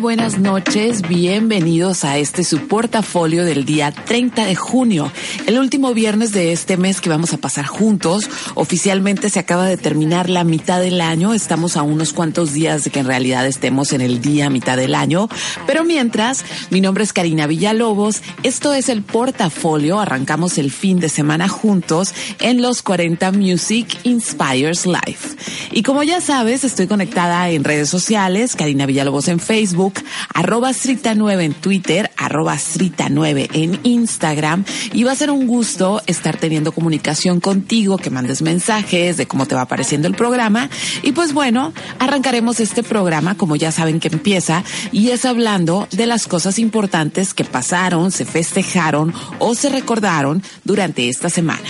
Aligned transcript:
buenas 0.00 0.38
noches, 0.38 1.02
bienvenidos 1.08 2.04
a 2.04 2.18
este 2.18 2.44
su 2.44 2.68
portafolio 2.68 3.44
del 3.44 3.64
día 3.64 3.90
30 3.90 4.46
de 4.46 4.54
junio, 4.54 5.10
el 5.46 5.58
último 5.58 5.92
viernes 5.92 6.30
de 6.32 6.52
este 6.52 6.76
mes 6.76 7.00
que 7.00 7.08
vamos 7.08 7.32
a 7.32 7.38
pasar 7.38 7.66
juntos. 7.66 8.30
Oficialmente 8.54 9.28
se 9.28 9.40
acaba 9.40 9.66
de 9.66 9.76
terminar 9.76 10.30
la 10.30 10.44
mitad 10.44 10.80
del 10.80 11.00
año, 11.00 11.34
estamos 11.34 11.76
a 11.76 11.82
unos 11.82 12.12
cuantos 12.12 12.52
días 12.52 12.84
de 12.84 12.90
que 12.90 13.00
en 13.00 13.06
realidad 13.06 13.46
estemos 13.46 13.92
en 13.92 14.00
el 14.00 14.20
día 14.20 14.50
mitad 14.50 14.76
del 14.76 14.94
año, 14.94 15.28
pero 15.66 15.82
mientras, 15.82 16.44
mi 16.70 16.80
nombre 16.80 17.02
es 17.02 17.12
Karina 17.12 17.48
Villalobos, 17.48 18.22
esto 18.44 18.74
es 18.74 18.88
el 18.88 19.02
portafolio, 19.02 19.98
arrancamos 19.98 20.58
el 20.58 20.70
fin 20.70 21.00
de 21.00 21.08
semana 21.08 21.48
juntos 21.48 22.14
en 22.40 22.62
los 22.62 22.82
40 22.82 23.32
Music 23.32 23.98
Inspires 24.04 24.86
Life. 24.86 25.36
Y 25.72 25.82
como 25.82 26.04
ya 26.04 26.20
sabes, 26.20 26.62
estoy 26.62 26.86
conectada 26.86 27.50
en 27.50 27.64
redes 27.64 27.88
sociales, 27.88 28.54
Karina 28.54 28.86
Villalobos 28.86 29.26
en 29.26 29.40
Facebook, 29.40 29.87
arroba 30.32 30.70
Srita9 30.70 31.42
en 31.42 31.54
Twitter, 31.54 32.10
arroba 32.16 32.56
Srita9 32.56 33.50
en 33.52 33.80
Instagram. 33.82 34.64
Y 34.92 35.04
va 35.04 35.12
a 35.12 35.16
ser 35.16 35.30
un 35.30 35.46
gusto 35.46 36.02
estar 36.06 36.36
teniendo 36.36 36.72
comunicación 36.72 37.40
contigo, 37.40 37.98
que 37.98 38.10
mandes 38.10 38.42
mensajes 38.42 39.16
de 39.16 39.26
cómo 39.26 39.46
te 39.46 39.54
va 39.54 39.62
apareciendo 39.62 40.08
el 40.08 40.14
programa. 40.14 40.68
Y 41.02 41.12
pues 41.12 41.32
bueno, 41.32 41.72
arrancaremos 41.98 42.60
este 42.60 42.82
programa, 42.82 43.36
como 43.36 43.56
ya 43.56 43.72
saben 43.72 44.00
que 44.00 44.08
empieza, 44.08 44.64
y 44.92 45.10
es 45.10 45.24
hablando 45.24 45.88
de 45.90 46.06
las 46.06 46.26
cosas 46.26 46.58
importantes 46.58 47.34
que 47.34 47.44
pasaron, 47.44 48.10
se 48.10 48.24
festejaron 48.24 49.12
o 49.38 49.54
se 49.54 49.68
recordaron 49.68 50.42
durante 50.64 51.08
esta 51.08 51.30
semana. 51.30 51.62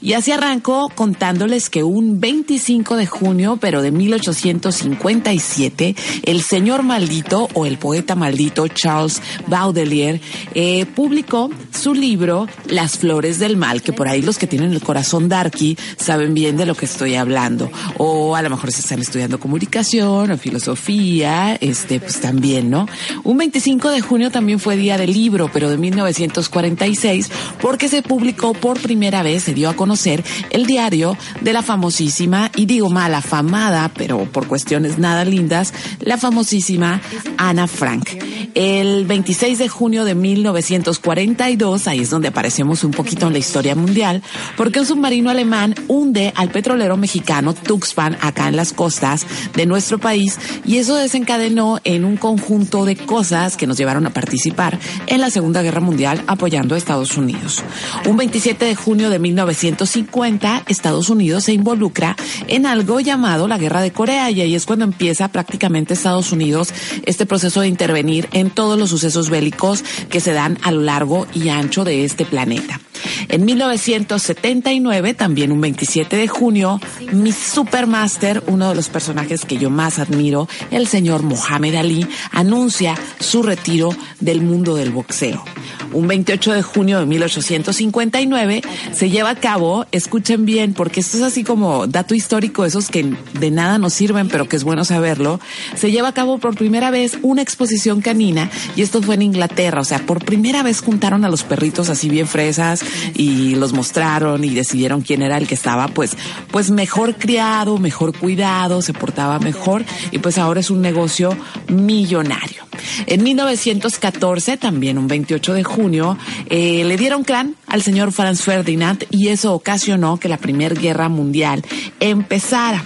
Y 0.00 0.14
así 0.14 0.32
arranco 0.32 0.90
contándoles 0.94 1.70
que 1.70 1.82
un 1.82 2.20
25 2.20 2.96
de 2.96 3.06
junio, 3.06 3.58
pero 3.60 3.82
de 3.82 3.90
1857, 3.90 5.96
el 6.22 6.42
señor 6.42 6.82
maldito 6.82 7.48
o 7.56 7.64
el 7.64 7.78
poeta 7.78 8.14
maldito 8.14 8.68
Charles 8.68 9.20
Baudelaire 9.46 10.20
eh, 10.54 10.84
publicó 10.86 11.50
su 11.72 11.94
libro 11.94 12.46
Las 12.66 12.98
Flores 12.98 13.38
del 13.38 13.56
Mal, 13.56 13.82
que 13.82 13.92
por 13.92 14.08
ahí 14.08 14.20
los 14.20 14.38
que 14.38 14.46
tienen 14.46 14.72
el 14.72 14.82
corazón 14.82 15.28
darky 15.28 15.76
saben 15.96 16.34
bien 16.34 16.58
de 16.58 16.66
lo 16.66 16.74
que 16.74 16.84
estoy 16.84 17.14
hablando. 17.14 17.70
O 17.96 18.36
a 18.36 18.42
lo 18.42 18.50
mejor 18.50 18.72
se 18.72 18.80
están 18.80 19.00
estudiando 19.00 19.40
comunicación 19.40 20.30
o 20.30 20.36
filosofía, 20.36 21.56
este, 21.60 21.98
pues 21.98 22.20
también, 22.20 22.68
¿no? 22.68 22.86
Un 23.24 23.38
25 23.38 23.90
de 23.90 24.02
junio 24.02 24.30
también 24.30 24.60
fue 24.60 24.76
día 24.76 24.98
del 24.98 25.14
libro, 25.14 25.50
pero 25.50 25.70
de 25.70 25.78
1946, 25.78 27.30
porque 27.62 27.88
se 27.88 28.02
publicó 28.02 28.52
por 28.52 28.80
primera 28.80 29.22
vez, 29.22 29.44
se 29.44 29.54
dio 29.54 29.70
a 29.70 29.76
conocer 29.76 30.22
el 30.50 30.66
diario 30.66 31.16
de 31.40 31.54
la 31.54 31.62
famosísima, 31.62 32.50
y 32.54 32.66
digo 32.66 32.90
mal, 32.90 33.14
afamada, 33.14 33.90
pero 33.96 34.24
por 34.24 34.46
cuestiones 34.46 34.98
nada 34.98 35.24
lindas, 35.24 35.72
la 36.00 36.18
famosísima 36.18 37.00
Ana 37.48 37.68
Frank. 37.68 38.08
El 38.54 39.04
26 39.04 39.58
de 39.58 39.68
junio 39.68 40.04
de 40.04 40.14
1942, 40.16 41.86
ahí 41.86 42.00
es 42.00 42.10
donde 42.10 42.28
aparecemos 42.28 42.82
un 42.82 42.90
poquito 42.90 43.28
en 43.28 43.34
la 43.34 43.38
historia 43.38 43.76
mundial, 43.76 44.22
porque 44.56 44.80
un 44.80 44.86
submarino 44.86 45.30
alemán 45.30 45.74
hunde 45.86 46.32
al 46.34 46.50
petrolero 46.50 46.96
mexicano 46.96 47.54
Tuxpan 47.54 48.16
acá 48.20 48.48
en 48.48 48.56
las 48.56 48.72
costas 48.72 49.26
de 49.54 49.66
nuestro 49.66 49.98
país 49.98 50.38
y 50.64 50.78
eso 50.78 50.96
desencadenó 50.96 51.78
en 51.84 52.04
un 52.04 52.16
conjunto 52.16 52.84
de 52.84 52.96
cosas 52.96 53.56
que 53.56 53.66
nos 53.68 53.76
llevaron 53.76 54.06
a 54.06 54.10
participar 54.10 54.78
en 55.06 55.20
la 55.20 55.30
Segunda 55.30 55.62
Guerra 55.62 55.80
Mundial 55.80 56.24
apoyando 56.26 56.74
a 56.74 56.78
Estados 56.78 57.16
Unidos. 57.16 57.62
Un 58.06 58.16
27 58.16 58.64
de 58.64 58.74
junio 58.74 59.10
de 59.10 59.18
1950, 59.18 60.64
Estados 60.66 61.10
Unidos 61.10 61.44
se 61.44 61.52
involucra 61.52 62.16
en 62.48 62.66
algo 62.66 62.98
llamado 63.00 63.46
la 63.46 63.58
Guerra 63.58 63.82
de 63.82 63.92
Corea 63.92 64.30
y 64.30 64.40
ahí 64.40 64.54
es 64.54 64.66
cuando 64.66 64.84
empieza 64.84 65.28
prácticamente 65.28 65.94
Estados 65.94 66.32
Unidos 66.32 66.72
este 67.04 67.24
proceso 67.26 67.35
de 67.60 67.68
intervenir 67.68 68.28
en 68.32 68.50
todos 68.50 68.78
los 68.78 68.90
sucesos 68.90 69.30
bélicos 69.30 69.84
que 70.10 70.20
se 70.20 70.32
dan 70.32 70.58
a 70.62 70.70
lo 70.70 70.80
largo 70.80 71.26
y 71.34 71.48
ancho 71.48 71.84
de 71.84 72.04
este 72.04 72.24
planeta. 72.24 72.80
En 73.28 73.44
1979, 73.44 75.14
también 75.14 75.52
un 75.52 75.60
27 75.60 76.16
de 76.16 76.28
junio, 76.28 76.80
mi 77.12 77.32
supermaster, 77.32 78.42
uno 78.46 78.68
de 78.68 78.74
los 78.74 78.88
personajes 78.88 79.44
que 79.44 79.58
yo 79.58 79.70
más 79.70 79.98
admiro, 79.98 80.48
el 80.70 80.86
señor 80.86 81.22
Mohamed 81.22 81.74
Ali, 81.74 82.06
anuncia 82.32 82.94
su 83.20 83.42
retiro 83.42 83.90
del 84.20 84.42
mundo 84.42 84.76
del 84.76 84.90
boxeo. 84.90 85.44
Un 85.92 86.08
28 86.08 86.52
de 86.52 86.62
junio 86.62 86.98
de 86.98 87.06
1859 87.06 88.62
se 88.92 89.10
lleva 89.10 89.30
a 89.30 89.36
cabo, 89.36 89.86
escuchen 89.92 90.44
bien, 90.44 90.74
porque 90.74 91.00
esto 91.00 91.16
es 91.16 91.22
así 91.22 91.44
como 91.44 91.86
dato 91.86 92.14
histórico, 92.14 92.64
esos 92.64 92.88
que 92.88 93.14
de 93.38 93.50
nada 93.50 93.78
nos 93.78 93.94
sirven, 93.94 94.28
pero 94.28 94.48
que 94.48 94.56
es 94.56 94.64
bueno 94.64 94.84
saberlo, 94.84 95.40
se 95.76 95.90
lleva 95.90 96.08
a 96.08 96.14
cabo 96.14 96.38
por 96.38 96.56
primera 96.56 96.90
vez 96.90 97.18
una 97.22 97.42
exposición 97.42 98.00
canina 98.00 98.50
y 98.74 98.82
esto 98.82 99.02
fue 99.02 99.14
en 99.14 99.22
Inglaterra, 99.22 99.80
o 99.80 99.84
sea, 99.84 100.00
por 100.00 100.24
primera 100.24 100.62
vez 100.62 100.80
juntaron 100.80 101.24
a 101.24 101.28
los 101.28 101.44
perritos 101.44 101.88
así 101.88 102.08
bien 102.08 102.26
fresas 102.26 102.84
y 103.14 103.54
los 103.54 103.72
mostraron 103.72 104.44
y 104.44 104.50
decidieron 104.50 105.02
quién 105.02 105.22
era 105.22 105.38
el 105.38 105.46
que 105.46 105.54
estaba 105.54 105.88
pues 105.88 106.16
pues 106.50 106.70
mejor 106.70 107.16
criado, 107.16 107.78
mejor 107.78 108.16
cuidado, 108.16 108.82
se 108.82 108.92
portaba 108.92 109.38
mejor 109.38 109.84
y 110.10 110.18
pues 110.18 110.38
ahora 110.38 110.60
es 110.60 110.70
un 110.70 110.80
negocio 110.80 111.36
millonario. 111.68 112.66
En 113.06 113.22
1914, 113.22 114.56
también 114.56 114.98
un 114.98 115.08
28 115.08 115.54
de 115.54 115.64
junio, 115.64 116.18
eh, 116.50 116.84
le 116.84 116.96
dieron 116.96 117.24
crán 117.24 117.56
al 117.66 117.82
señor 117.82 118.12
Franz 118.12 118.42
Ferdinand 118.42 119.04
y 119.10 119.28
eso 119.28 119.54
ocasionó 119.54 120.18
que 120.18 120.28
la 120.28 120.38
Primera 120.38 120.74
Guerra 120.74 121.08
Mundial 121.08 121.62
empezara. 122.00 122.84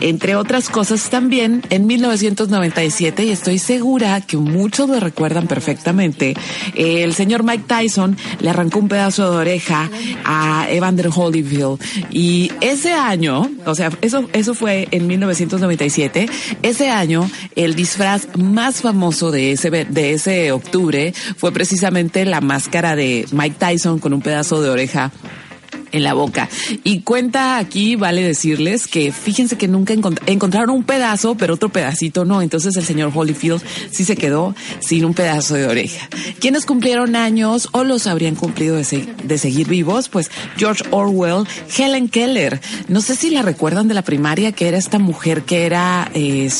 Entre 0.00 0.36
otras 0.36 0.68
cosas 0.68 1.10
también, 1.10 1.62
en 1.70 1.86
1997, 1.86 3.24
y 3.24 3.30
estoy 3.30 3.58
segura 3.58 4.20
que 4.20 4.36
muchos 4.36 4.88
lo 4.88 5.00
recuerdan 5.00 5.46
perfectamente, 5.46 6.34
el 6.74 7.14
señor 7.14 7.42
Mike 7.42 7.64
Tyson 7.66 8.16
le 8.40 8.50
arrancó 8.50 8.78
un 8.78 8.88
pedazo 8.88 9.30
de 9.30 9.36
oreja 9.36 9.90
a 10.24 10.66
Evander 10.70 11.08
Holyfield. 11.14 11.80
Y 12.10 12.52
ese 12.60 12.92
año, 12.92 13.50
o 13.64 13.74
sea, 13.74 13.90
eso, 14.00 14.28
eso 14.32 14.54
fue 14.54 14.88
en 14.90 15.06
1997, 15.06 16.28
ese 16.62 16.90
año 16.90 17.30
el 17.56 17.74
disfraz 17.74 18.28
más 18.36 18.80
famoso 18.80 19.30
de 19.30 19.52
ese, 19.52 19.70
de 19.70 20.12
ese 20.12 20.52
octubre 20.52 21.12
fue 21.36 21.52
precisamente 21.52 22.24
la 22.24 22.40
máscara 22.40 22.96
de 22.96 23.26
Mike 23.32 23.56
Tyson 23.58 23.98
con 23.98 24.12
un 24.12 24.20
pedazo 24.20 24.62
de 24.62 24.70
oreja 24.70 25.12
en 25.92 26.02
la 26.02 26.14
boca. 26.14 26.48
Y 26.84 27.00
cuenta 27.00 27.58
aquí, 27.58 27.96
vale 27.96 28.22
decirles 28.22 28.86
que 28.86 29.12
fíjense 29.12 29.56
que 29.56 29.68
nunca 29.68 29.94
encontraron 30.26 30.70
un 30.70 30.84
pedazo, 30.84 31.34
pero 31.36 31.54
otro 31.54 31.68
pedacito 31.68 32.24
no. 32.24 32.42
Entonces 32.42 32.76
el 32.76 32.84
señor 32.84 33.12
Holyfield 33.14 33.62
sí 33.90 34.04
se 34.04 34.16
quedó 34.16 34.54
sin 34.80 35.04
un 35.04 35.14
pedazo 35.14 35.54
de 35.54 35.66
oreja. 35.66 36.08
¿Quiénes 36.40 36.66
cumplieron 36.66 37.16
años 37.16 37.68
o 37.72 37.84
los 37.84 38.06
habrían 38.06 38.34
cumplido 38.34 38.76
de, 38.76 39.38
seguir 39.38 39.68
vivos? 39.68 40.08
Pues 40.08 40.30
George 40.56 40.84
Orwell, 40.90 41.46
Helen 41.76 42.08
Keller. 42.08 42.60
No 42.88 43.00
sé 43.00 43.16
si 43.16 43.30
la 43.30 43.42
recuerdan 43.42 43.88
de 43.88 43.94
la 43.94 44.02
primaria, 44.02 44.52
que 44.52 44.68
era 44.68 44.78
esta 44.78 44.98
mujer 44.98 45.42
que 45.42 45.66
era 45.66 46.10
eh, 46.14 46.50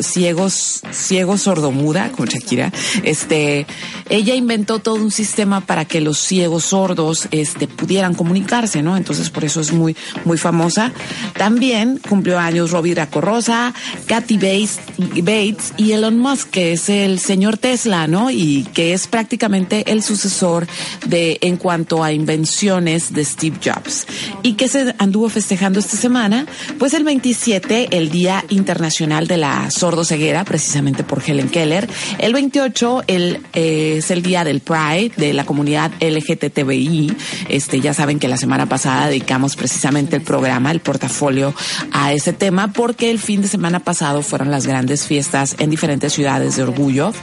ciegos, 0.00 0.82
ciego 0.90 1.38
sordomuda, 1.38 2.10
como 2.12 2.26
Shakira. 2.26 2.72
Este, 3.02 3.66
ella 4.08 4.34
inventó 4.34 4.78
todo 4.78 4.96
un 4.96 5.10
sistema 5.10 5.60
para 5.60 5.84
que 5.84 6.00
los 6.00 6.18
ciegos 6.18 6.64
sordos 6.66 7.28
este, 7.30 7.66
pudieran 7.66 8.14
comunicarse 8.14 8.69
¿no? 8.76 8.96
Entonces 8.96 9.30
por 9.30 9.44
eso 9.44 9.60
es 9.60 9.72
muy, 9.72 9.96
muy 10.24 10.38
famosa. 10.38 10.92
También 11.36 12.00
cumplió 12.08 12.38
años 12.38 12.70
Robbie 12.70 12.94
Rosa, 12.94 13.74
Kathy 14.06 14.36
Bates, 14.36 15.72
y 15.76 15.92
Elon 15.92 16.18
Musk, 16.18 16.50
que 16.50 16.72
es 16.72 16.88
el 16.88 17.18
señor 17.18 17.58
Tesla, 17.58 18.06
¿no? 18.06 18.30
Y 18.30 18.66
que 18.72 18.92
es 18.92 19.06
prácticamente 19.06 19.90
el 19.90 20.02
sucesor 20.02 20.66
de, 21.06 21.38
en 21.40 21.56
cuanto 21.56 22.04
a 22.04 22.12
invenciones 22.12 23.12
de 23.12 23.24
Steve 23.24 23.56
Jobs. 23.62 24.06
¿Y 24.42 24.54
que 24.54 24.68
se 24.68 24.94
anduvo 24.98 25.28
festejando 25.28 25.80
esta 25.80 25.96
semana? 25.96 26.46
Pues 26.78 26.94
el 26.94 27.04
27, 27.04 27.96
el 27.96 28.10
Día 28.10 28.44
Internacional 28.48 29.26
de 29.26 29.36
la 29.36 29.70
Sordoceguera, 29.70 30.44
precisamente 30.44 31.04
por 31.04 31.22
Helen 31.24 31.48
Keller. 31.48 31.88
El 32.18 32.32
28, 32.32 33.04
el, 33.06 33.40
eh, 33.52 33.96
es 33.98 34.10
el 34.10 34.22
Día 34.22 34.44
del 34.44 34.60
Pride, 34.60 35.12
de 35.16 35.32
la 35.32 35.44
comunidad 35.44 35.92
LGTBI. 36.00 37.12
Este, 37.48 37.80
ya 37.80 37.94
saben 37.94 38.18
que 38.18 38.28
la 38.28 38.36
semana 38.36 38.59
semana 38.60 38.76
pasada 38.76 39.06
dedicamos 39.06 39.56
precisamente 39.56 40.16
el 40.16 40.22
programa, 40.22 40.70
el 40.70 40.80
portafolio, 40.80 41.54
a 41.92 42.12
ese 42.12 42.34
tema 42.34 42.70
porque 42.70 43.10
el 43.10 43.18
fin 43.18 43.40
de 43.40 43.48
semana 43.48 43.80
pasado 43.80 44.20
fueron 44.20 44.50
las 44.50 44.66
grandes 44.66 45.06
fiestas 45.06 45.56
en 45.58 45.70
diferentes 45.70 46.12
ciudades 46.12 46.56
de 46.56 46.62
orgullo 46.64 47.14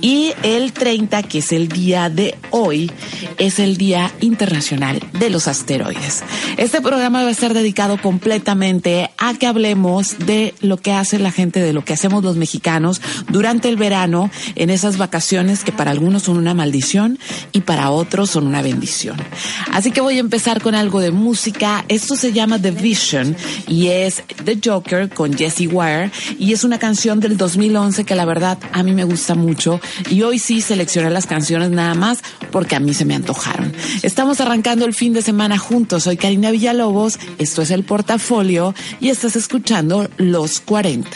y 0.00 0.32
el 0.44 0.72
30, 0.72 1.24
que 1.24 1.38
es 1.38 1.50
el 1.50 1.66
día 1.66 2.10
de 2.10 2.36
hoy, 2.50 2.92
es 3.38 3.58
el 3.58 3.76
Día 3.76 4.12
Internacional 4.20 5.02
de 5.18 5.30
los 5.30 5.48
Asteroides. 5.48 6.22
Este 6.58 6.80
programa 6.80 7.22
va 7.24 7.28
a 7.28 7.32
estar 7.32 7.54
dedicado 7.54 8.00
completamente 8.00 9.10
a 9.18 9.34
que 9.34 9.48
hablemos 9.48 10.18
de 10.18 10.54
lo 10.60 10.76
que 10.76 10.92
hace 10.92 11.18
la 11.18 11.32
gente, 11.32 11.58
de 11.58 11.72
lo 11.72 11.84
que 11.84 11.94
hacemos 11.94 12.22
los 12.22 12.36
mexicanos 12.36 13.00
durante 13.28 13.68
el 13.68 13.76
verano 13.76 14.30
en 14.54 14.70
esas 14.70 14.96
vacaciones 14.96 15.64
que 15.64 15.72
para 15.72 15.90
algunos 15.90 16.22
son 16.22 16.36
una 16.36 16.54
maldición 16.54 17.18
y 17.50 17.62
para 17.62 17.90
otros 17.90 18.30
son 18.30 18.46
una 18.46 18.62
bendición. 18.62 19.16
Así 19.72 19.90
que 19.90 20.00
voy 20.00 20.18
a 20.18 20.20
empezar 20.20 20.62
con 20.62 20.76
algo 20.76 20.83
de 20.84 21.10
música. 21.10 21.84
Esto 21.88 22.14
se 22.14 22.32
llama 22.32 22.60
The 22.60 22.70
Vision 22.70 23.34
y 23.66 23.88
es 23.88 24.22
The 24.44 24.58
Joker 24.62 25.08
con 25.08 25.32
Jesse 25.32 25.66
Wire 25.72 26.10
y 26.38 26.52
es 26.52 26.62
una 26.62 26.78
canción 26.78 27.20
del 27.20 27.38
2011 27.38 28.04
que 28.04 28.14
la 28.14 28.26
verdad 28.26 28.58
a 28.72 28.82
mí 28.82 28.92
me 28.92 29.04
gusta 29.04 29.34
mucho 29.34 29.80
y 30.10 30.22
hoy 30.22 30.38
sí 30.38 30.60
seleccioné 30.60 31.08
las 31.08 31.26
canciones 31.26 31.70
nada 31.70 31.94
más 31.94 32.22
porque 32.52 32.76
a 32.76 32.80
mí 32.80 32.92
se 32.92 33.06
me 33.06 33.14
antojaron. 33.14 33.72
Estamos 34.02 34.40
arrancando 34.40 34.84
el 34.84 34.92
fin 34.92 35.14
de 35.14 35.22
semana 35.22 35.56
juntos. 35.56 36.02
Soy 36.04 36.18
Karina 36.18 36.50
Villalobos, 36.50 37.18
esto 37.38 37.62
es 37.62 37.70
el 37.70 37.84
portafolio 37.84 38.74
y 39.00 39.08
estás 39.08 39.36
escuchando 39.36 40.08
Los 40.18 40.60
40. 40.60 41.10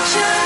just 0.00 0.41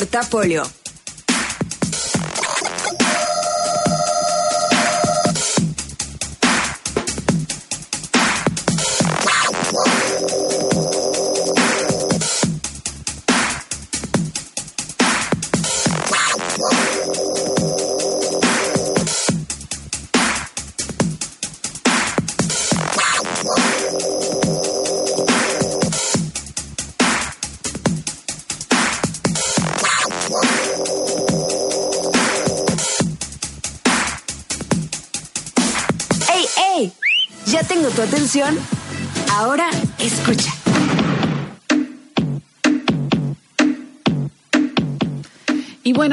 Portafolio. 0.00 0.79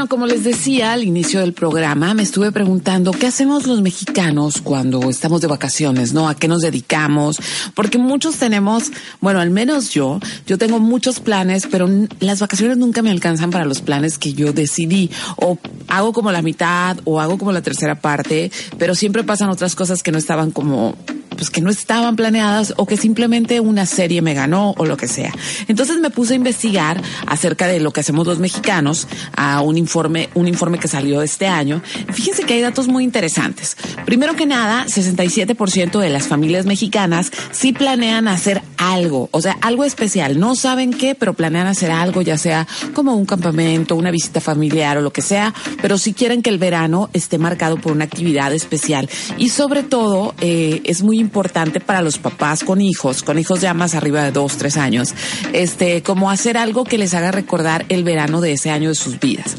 Como 0.07 0.25
les 0.25 0.43
decía 0.43 0.93
al 0.93 1.03
inicio 1.03 1.39
del 1.41 1.53
programa, 1.53 2.13
me 2.13 2.23
estuve 2.23 2.51
preguntando 2.51 3.11
qué 3.11 3.27
hacemos 3.27 3.67
los 3.67 3.81
mexicanos 3.81 4.61
cuando 4.61 5.09
estamos 5.09 5.41
de 5.41 5.47
vacaciones, 5.47 6.13
¿no? 6.13 6.29
¿A 6.29 6.35
qué 6.35 6.47
nos 6.47 6.61
dedicamos? 6.61 7.39
Porque 7.73 7.97
muchos 7.97 8.37
tenemos, 8.37 8.91
bueno, 9.21 9.39
al 9.39 9.49
menos 9.49 9.89
yo, 9.89 10.19
yo 10.45 10.57
tengo 10.57 10.79
muchos 10.79 11.19
planes, 11.19 11.67
pero 11.69 11.89
las 12.19 12.39
vacaciones 12.39 12.77
nunca 12.77 13.01
me 13.01 13.11
alcanzan 13.11 13.51
para 13.51 13.65
los 13.65 13.81
planes 13.81 14.17
que 14.17 14.33
yo 14.33 14.53
decidí. 14.53 15.09
O 15.37 15.57
hago 15.87 16.13
como 16.13 16.31
la 16.31 16.41
mitad 16.41 16.97
o 17.03 17.19
hago 17.19 17.37
como 17.37 17.51
la 17.51 17.61
tercera 17.61 17.99
parte, 17.99 18.51
pero 18.77 18.95
siempre 18.95 19.23
pasan 19.23 19.49
otras 19.49 19.75
cosas 19.75 20.03
que 20.03 20.11
no 20.11 20.17
estaban 20.17 20.51
como 20.51 20.95
pues 21.37 21.49
que 21.49 21.61
no 21.61 21.69
estaban 21.69 22.15
planeadas 22.15 22.73
o 22.77 22.85
que 22.85 22.97
simplemente 22.97 23.59
una 23.59 23.85
serie 23.85 24.21
me 24.21 24.33
ganó 24.33 24.73
o 24.77 24.85
lo 24.85 24.97
que 24.97 25.07
sea. 25.07 25.31
Entonces 25.67 25.99
me 25.99 26.09
puse 26.09 26.33
a 26.33 26.35
investigar 26.35 27.01
acerca 27.25 27.67
de 27.67 27.79
lo 27.79 27.91
que 27.91 28.01
hacemos 28.01 28.27
los 28.27 28.39
mexicanos 28.39 29.07
a 29.35 29.61
un 29.61 29.77
informe, 29.77 30.29
un 30.33 30.47
informe 30.47 30.79
que 30.79 30.87
salió 30.87 31.21
este 31.21 31.47
año. 31.47 31.81
Fíjense 32.11 32.43
que 32.43 32.55
hay 32.55 32.61
datos 32.61 32.87
muy 32.87 33.03
interesantes. 33.03 33.77
Primero 34.05 34.35
que 34.35 34.45
nada, 34.45 34.85
67% 34.85 35.99
de 35.99 36.09
las 36.09 36.27
familias 36.27 36.65
mexicanas 36.65 37.31
sí 37.51 37.71
planean 37.71 38.27
hacer 38.27 38.61
algo, 38.77 39.29
o 39.31 39.41
sea, 39.41 39.57
algo 39.61 39.83
especial. 39.83 40.39
No 40.39 40.55
saben 40.55 40.91
qué, 40.91 41.15
pero 41.15 41.33
planean 41.33 41.67
hacer 41.67 41.91
algo, 41.91 42.21
ya 42.21 42.37
sea 42.37 42.67
como 42.93 43.15
un 43.15 43.25
campamento, 43.25 43.95
una 43.95 44.11
visita 44.11 44.41
familiar 44.41 44.97
o 44.97 45.01
lo 45.01 45.11
que 45.11 45.21
sea, 45.21 45.53
pero 45.81 45.97
sí 45.97 46.13
quieren 46.13 46.41
que 46.41 46.49
el 46.49 46.57
verano 46.57 47.09
esté 47.13 47.37
marcado 47.37 47.77
por 47.77 47.91
una 47.91 48.05
actividad 48.05 48.53
especial. 48.53 49.09
Y 49.37 49.49
sobre 49.49 49.83
todo, 49.83 50.33
eh, 50.41 50.81
es 50.85 51.03
muy 51.03 51.19
importante 51.19 51.26
para 51.29 52.01
los 52.01 52.17
papás 52.17 52.63
con 52.63 52.81
hijos, 52.81 53.23
con 53.23 53.39
hijos 53.39 53.61
ya 53.61 53.73
más 53.73 53.95
arriba 53.95 54.23
de 54.23 54.31
dos, 54.31 54.57
tres 54.57 54.77
años, 54.77 55.13
este, 55.53 56.03
como 56.03 56.31
hacer 56.31 56.57
algo 56.57 56.83
que 56.83 56.97
les 56.97 57.13
haga 57.13 57.31
recordar 57.31 57.85
el 57.89 58.03
verano 58.03 58.41
de 58.41 58.53
ese 58.53 58.69
año 58.69 58.89
de 58.89 58.95
sus 58.95 59.19
vidas. 59.19 59.55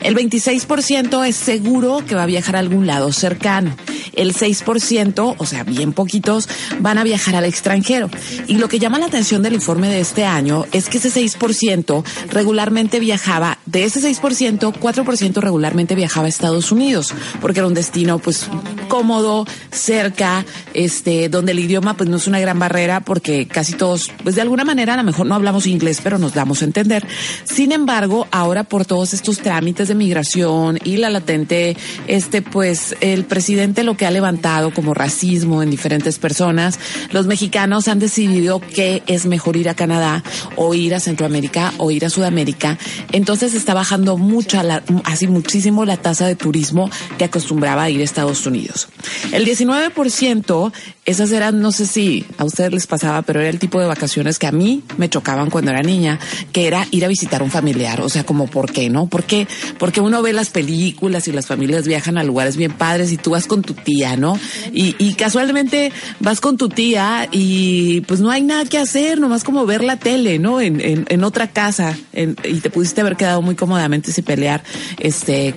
El 0.00 0.16
26% 0.16 1.26
es 1.26 1.36
seguro 1.36 2.02
que 2.06 2.14
va 2.14 2.22
a 2.22 2.26
viajar 2.26 2.56
a 2.56 2.60
algún 2.60 2.86
lado 2.86 3.12
cercano. 3.12 3.76
El 4.14 4.34
6%, 4.34 5.34
o 5.36 5.46
sea, 5.46 5.62
bien 5.62 5.92
poquitos, 5.92 6.48
van 6.80 6.98
a 6.98 7.04
viajar 7.04 7.36
al 7.36 7.44
extranjero. 7.44 8.10
Y 8.46 8.56
lo 8.56 8.68
que 8.68 8.78
llama 8.78 8.98
la 8.98 9.06
atención 9.06 9.42
del 9.42 9.54
informe 9.54 9.88
de 9.88 10.00
este 10.00 10.24
año 10.24 10.64
es 10.72 10.88
que 10.88 10.98
ese 10.98 11.10
6% 11.10 12.02
regularmente 12.30 12.98
viajaba, 12.98 13.58
de 13.66 13.84
ese 13.84 14.00
6%, 14.00 14.72
4% 14.72 15.34
regularmente 15.40 15.94
viajaba 15.94 16.26
a 16.26 16.30
Estados 16.30 16.72
Unidos, 16.72 17.12
porque 17.40 17.60
era 17.60 17.68
un 17.68 17.74
destino 17.74 18.18
pues 18.18 18.48
cómodo, 18.88 19.46
cerca, 19.70 20.44
este, 20.74 21.09
donde 21.30 21.52
el 21.52 21.58
idioma 21.58 21.96
pues 21.96 22.08
no 22.08 22.16
es 22.16 22.26
una 22.26 22.40
gran 22.40 22.58
barrera 22.58 23.00
porque 23.00 23.46
casi 23.46 23.74
todos, 23.74 24.10
pues 24.22 24.34
de 24.34 24.42
alguna 24.42 24.64
manera 24.64 24.94
a 24.94 24.96
lo 24.96 25.04
mejor 25.04 25.26
no 25.26 25.34
hablamos 25.34 25.66
inglés, 25.66 26.00
pero 26.02 26.18
nos 26.18 26.34
damos 26.34 26.62
a 26.62 26.64
entender. 26.64 27.06
Sin 27.44 27.72
embargo, 27.72 28.26
ahora 28.30 28.64
por 28.64 28.84
todos 28.84 29.14
estos 29.14 29.38
trámites 29.38 29.88
de 29.88 29.94
migración 29.94 30.78
y 30.84 30.96
la 30.96 31.10
latente, 31.10 31.76
este, 32.06 32.42
pues 32.42 32.96
el 33.00 33.24
presidente 33.24 33.82
lo 33.82 33.96
que 33.96 34.06
ha 34.06 34.10
levantado 34.10 34.72
como 34.72 34.94
racismo 34.94 35.62
en 35.62 35.70
diferentes 35.70 36.18
personas, 36.18 36.78
los 37.12 37.26
mexicanos 37.26 37.88
han 37.88 37.98
decidido 37.98 38.60
que 38.60 39.02
es 39.06 39.26
mejor 39.26 39.56
ir 39.56 39.68
a 39.68 39.74
Canadá 39.74 40.22
o 40.56 40.74
ir 40.74 40.94
a 40.94 41.00
Centroamérica 41.00 41.72
o 41.78 41.90
ir 41.90 42.04
a 42.04 42.10
Sudamérica. 42.10 42.78
Entonces 43.12 43.54
está 43.54 43.74
bajando 43.74 44.16
mucha, 44.16 44.62
así 45.04 45.26
muchísimo 45.26 45.84
la 45.84 45.96
tasa 45.96 46.26
de 46.26 46.36
turismo 46.36 46.90
que 47.18 47.24
acostumbraba 47.24 47.84
a 47.84 47.90
ir 47.90 48.00
a 48.00 48.04
Estados 48.04 48.46
Unidos. 48.46 48.88
El 49.32 49.46
19% 49.46 50.72
esas 51.06 51.32
eran, 51.32 51.60
no 51.60 51.72
sé 51.72 51.86
si 51.86 52.24
a 52.38 52.44
ustedes 52.44 52.72
les 52.72 52.86
pasaba, 52.86 53.22
pero 53.22 53.40
era 53.40 53.48
el 53.48 53.58
tipo 53.58 53.80
de 53.80 53.86
vacaciones 53.86 54.38
que 54.38 54.46
a 54.46 54.52
mí 54.52 54.82
me 54.98 55.08
chocaban 55.08 55.50
cuando 55.50 55.70
era 55.70 55.82
niña, 55.82 56.18
que 56.52 56.66
era 56.66 56.86
ir 56.90 57.04
a 57.04 57.08
visitar 57.08 57.42
un 57.42 57.50
familiar. 57.50 58.00
O 58.02 58.08
sea, 58.08 58.24
como, 58.24 58.46
¿por 58.46 58.70
qué, 58.70 58.90
no? 58.90 59.06
¿Por 59.06 59.24
qué? 59.24 59.48
Porque 59.78 60.00
uno 60.00 60.22
ve 60.22 60.32
las 60.32 60.50
películas 60.50 61.26
y 61.26 61.32
las 61.32 61.46
familias 61.46 61.86
viajan 61.86 62.18
a 62.18 62.24
lugares 62.24 62.56
bien 62.56 62.72
padres 62.72 63.12
y 63.12 63.16
tú 63.16 63.30
vas 63.30 63.46
con 63.46 63.62
tu 63.62 63.74
tía, 63.74 64.16
¿no? 64.16 64.38
Y, 64.72 64.94
y 64.98 65.14
casualmente 65.14 65.92
vas 66.20 66.40
con 66.40 66.56
tu 66.56 66.68
tía 66.68 67.28
y 67.32 68.02
pues 68.02 68.20
no 68.20 68.30
hay 68.30 68.42
nada 68.42 68.64
que 68.66 68.78
hacer, 68.78 69.18
nomás 69.20 69.42
como 69.42 69.66
ver 69.66 69.82
la 69.82 69.96
tele, 69.96 70.38
¿no? 70.38 70.60
En, 70.60 70.80
en, 70.80 71.06
en 71.08 71.24
otra 71.24 71.48
casa 71.48 71.96
y 72.12 72.60
te 72.60 72.70
pudiste 72.70 73.00
haber 73.00 73.16
quedado 73.16 73.42
muy 73.42 73.54
cómodamente 73.54 74.12
sin 74.12 74.24
pelear, 74.24 74.62
este, 74.98 75.54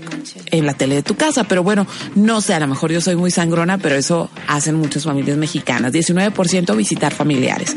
en 0.51 0.65
la 0.65 0.73
tele 0.73 0.95
de 0.95 1.03
tu 1.03 1.15
casa. 1.15 1.43
Pero 1.43 1.63
bueno, 1.63 1.85
no 2.15 2.41
sé, 2.41 2.53
a 2.53 2.59
lo 2.59 2.67
mejor 2.67 2.91
yo 2.91 3.01
soy 3.01 3.15
muy 3.15 3.31
sangrona, 3.31 3.77
pero 3.77 3.95
eso 3.95 4.29
hacen 4.47 4.75
muchas 4.75 5.03
familias 5.03 5.32
mexicanas, 5.37 5.93
19% 5.93 6.75
visitar 6.75 7.13
familiares. 7.13 7.75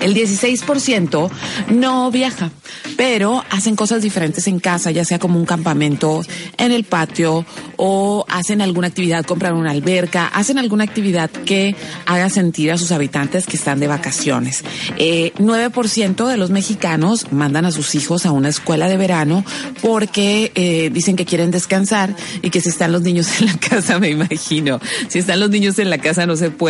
El 0.00 0.14
16% 0.14 1.30
no 1.70 2.10
viaja, 2.10 2.50
pero 2.96 3.44
hacen 3.50 3.76
cosas 3.76 4.02
diferentes 4.02 4.46
en 4.46 4.58
casa, 4.58 4.90
ya 4.90 5.04
sea 5.04 5.18
como 5.18 5.38
un 5.38 5.46
campamento 5.46 6.22
en 6.58 6.72
el 6.72 6.84
patio 6.84 7.44
o 7.76 8.24
hacen 8.28 8.60
alguna 8.60 8.88
actividad, 8.88 9.24
compran 9.24 9.56
una 9.56 9.70
alberca, 9.70 10.26
hacen 10.26 10.58
alguna 10.58 10.84
actividad 10.84 11.30
que 11.30 11.74
haga 12.06 12.28
sentir 12.30 12.72
a 12.72 12.78
sus 12.78 12.92
habitantes 12.92 13.46
que 13.46 13.56
están 13.56 13.80
de 13.80 13.86
vacaciones. 13.86 14.64
Eh, 14.98 15.32
9% 15.38 16.26
de 16.26 16.36
los 16.36 16.50
mexicanos 16.50 17.32
mandan 17.32 17.64
a 17.64 17.72
sus 17.72 17.94
hijos 17.94 18.26
a 18.26 18.32
una 18.32 18.48
escuela 18.48 18.88
de 18.88 18.96
verano 18.96 19.44
porque 19.80 20.52
eh, 20.54 20.90
dicen 20.92 21.16
que 21.16 21.24
quieren 21.24 21.50
descansar 21.50 22.14
y 22.42 22.50
que 22.50 22.60
si 22.60 22.68
están 22.68 22.92
los 22.92 23.02
niños 23.02 23.40
en 23.40 23.46
la 23.46 23.58
casa, 23.68 23.98
me 23.98 24.10
imagino, 24.10 24.80
si 25.08 25.18
están 25.18 25.40
los 25.40 25.50
niños 25.50 25.78
en 25.78 25.90
la 25.90 25.98
casa 25.98 26.26
no 26.26 26.36
se 26.36 26.50
puede. 26.50 26.61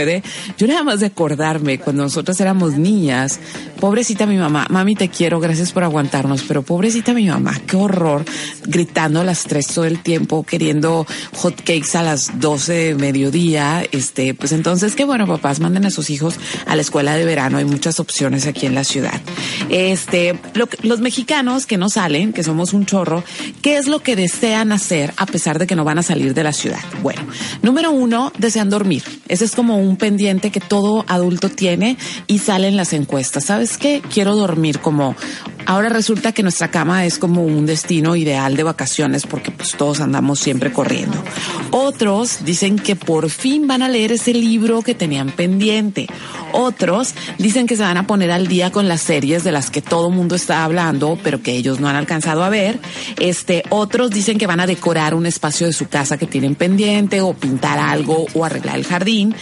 Yo 0.57 0.67
nada 0.67 0.83
más 0.85 1.01
de 1.01 1.07
acordarme 1.07 1.79
cuando 1.79 2.05
nosotros 2.05 2.41
éramos 2.41 2.79
niñas, 2.79 3.39
pobrecita 3.79 4.25
mi 4.25 4.39
mamá, 4.39 4.67
mami 4.71 4.95
te 4.95 5.09
quiero, 5.09 5.39
gracias 5.39 5.73
por 5.73 5.85
aguantarnos, 5.85 6.43
pero 6.49 6.63
pobrecita 6.63 7.13
mi 7.13 7.27
mamá, 7.27 7.61
qué 7.67 7.77
horror, 7.77 8.25
gritando 8.65 9.21
a 9.21 9.25
las 9.25 9.45
tres 9.45 9.67
todo 9.67 9.85
el 9.85 10.03
tiempo, 10.03 10.45
queriendo 10.45 11.07
hot 11.37 11.57
cakes 11.57 11.95
a 11.95 12.03
las 12.03 12.41
12 12.41 12.73
de 12.73 12.95
mediodía, 12.95 13.85
este, 13.93 14.33
pues 14.33 14.53
entonces 14.53 14.95
qué 14.95 15.05
bueno, 15.05 15.27
papás, 15.27 15.61
manden 15.61 15.85
a 15.85 15.91
sus 15.91 16.09
hijos 16.09 16.37
a 16.67 16.75
la 16.75 16.81
escuela 16.81 17.15
de 17.15 17.27
verano, 17.27 17.59
hay 17.59 17.67
muchas 17.67 18.01
opciones 18.01 18.47
aquí 18.47 18.65
en 18.65 18.75
la 18.75 18.85
ciudad. 18.85 19.21
Este, 19.69 20.39
los 20.83 21.01
mexicanos 21.01 21.67
que 21.67 21.77
no 21.77 21.91
salen, 21.91 22.33
que 22.33 22.43
somos 22.43 22.73
un 22.73 22.87
chorro, 22.87 23.23
¿qué 23.61 23.77
es 23.77 23.89
lo 23.89 24.01
que 24.01 24.17
desean 24.17 24.73
hacer 24.73 25.13
a 25.19 25.27
pesar 25.27 25.59
de 25.59 25.67
que 25.67 25.77
no 25.77 25.85
van 25.85 25.99
a 25.99 26.03
salir 26.03 26.33
de 26.33 26.45
la 26.45 26.55
ciudad? 26.55 26.81
Bueno, 27.03 27.27
número 27.61 27.91
uno, 27.91 28.33
desean 28.39 28.71
dormir. 28.71 29.03
Ese 29.29 29.45
es 29.45 29.55
como 29.55 29.82
un 29.83 29.97
pendiente 29.97 30.51
que 30.51 30.61
todo 30.61 31.05
adulto 31.09 31.49
tiene 31.49 31.97
y 32.27 32.39
sale 32.39 32.69
en 32.69 32.77
las 32.77 32.93
encuestas. 32.93 33.45
¿Sabes 33.45 33.79
qué? 33.79 34.03
Quiero 34.13 34.37
dormir 34.37 34.81
como 34.81 35.15
Ahora 35.67 35.89
resulta 35.89 36.33
que 36.33 36.43
nuestra 36.43 36.71
cama 36.71 37.05
es 37.07 37.19
como 37.19 37.45
un 37.45 37.67
destino 37.67 38.17
ideal 38.17 38.57
de 38.57 38.63
vacaciones 38.63 39.27
porque 39.27 39.51
pues 39.51 39.73
todos 39.77 40.01
andamos 40.01 40.41
siempre 40.41 40.73
corriendo. 40.73 41.23
Otros 41.71 42.45
dicen 42.45 42.79
que 42.79 42.97
por 42.97 43.31
fin 43.31 43.67
van 43.67 43.83
a 43.83 43.89
leer 43.89 44.13
ese 44.13 44.35
libro 44.35 44.83
que 44.83 44.95
tenían 44.95 45.31
pendiente. 45.31 46.07
Otros 46.53 47.15
dicen 47.39 47.67
que 47.67 47.77
se 47.77 47.83
van 47.83 47.97
a 47.97 48.07
poner 48.07 48.31
al 48.31 48.47
día 48.47 48.71
con 48.71 48.89
las 48.89 49.01
series 49.01 49.45
de 49.45 49.53
las 49.53 49.71
que 49.71 49.81
todo 49.81 50.11
mundo 50.11 50.35
está 50.35 50.65
hablando, 50.65 51.19
pero 51.23 51.43
que 51.43 51.53
ellos 51.53 51.81
no 51.81 51.89
han 51.89 51.97
alcanzado 51.97 52.45
a 52.45 52.51
ver. 52.51 52.79
Este, 53.19 53.63
otros 53.71 54.11
dicen 54.11 54.39
que 54.39 54.47
van 54.47 54.61
a 54.61 54.67
decorar 54.67 55.15
un 55.15 55.27
espacio 55.27 55.67
de 55.67 55.73
su 55.73 55.89
casa 55.89 56.19
que 56.19 56.27
tienen 56.27 56.55
pendiente 56.55 57.21
o 57.21 57.33
pintar 57.33 57.79
algo 57.79 58.27
o 58.35 58.45
arreglar 58.45 58.77
el 58.77 58.87
jardín. 58.87 59.35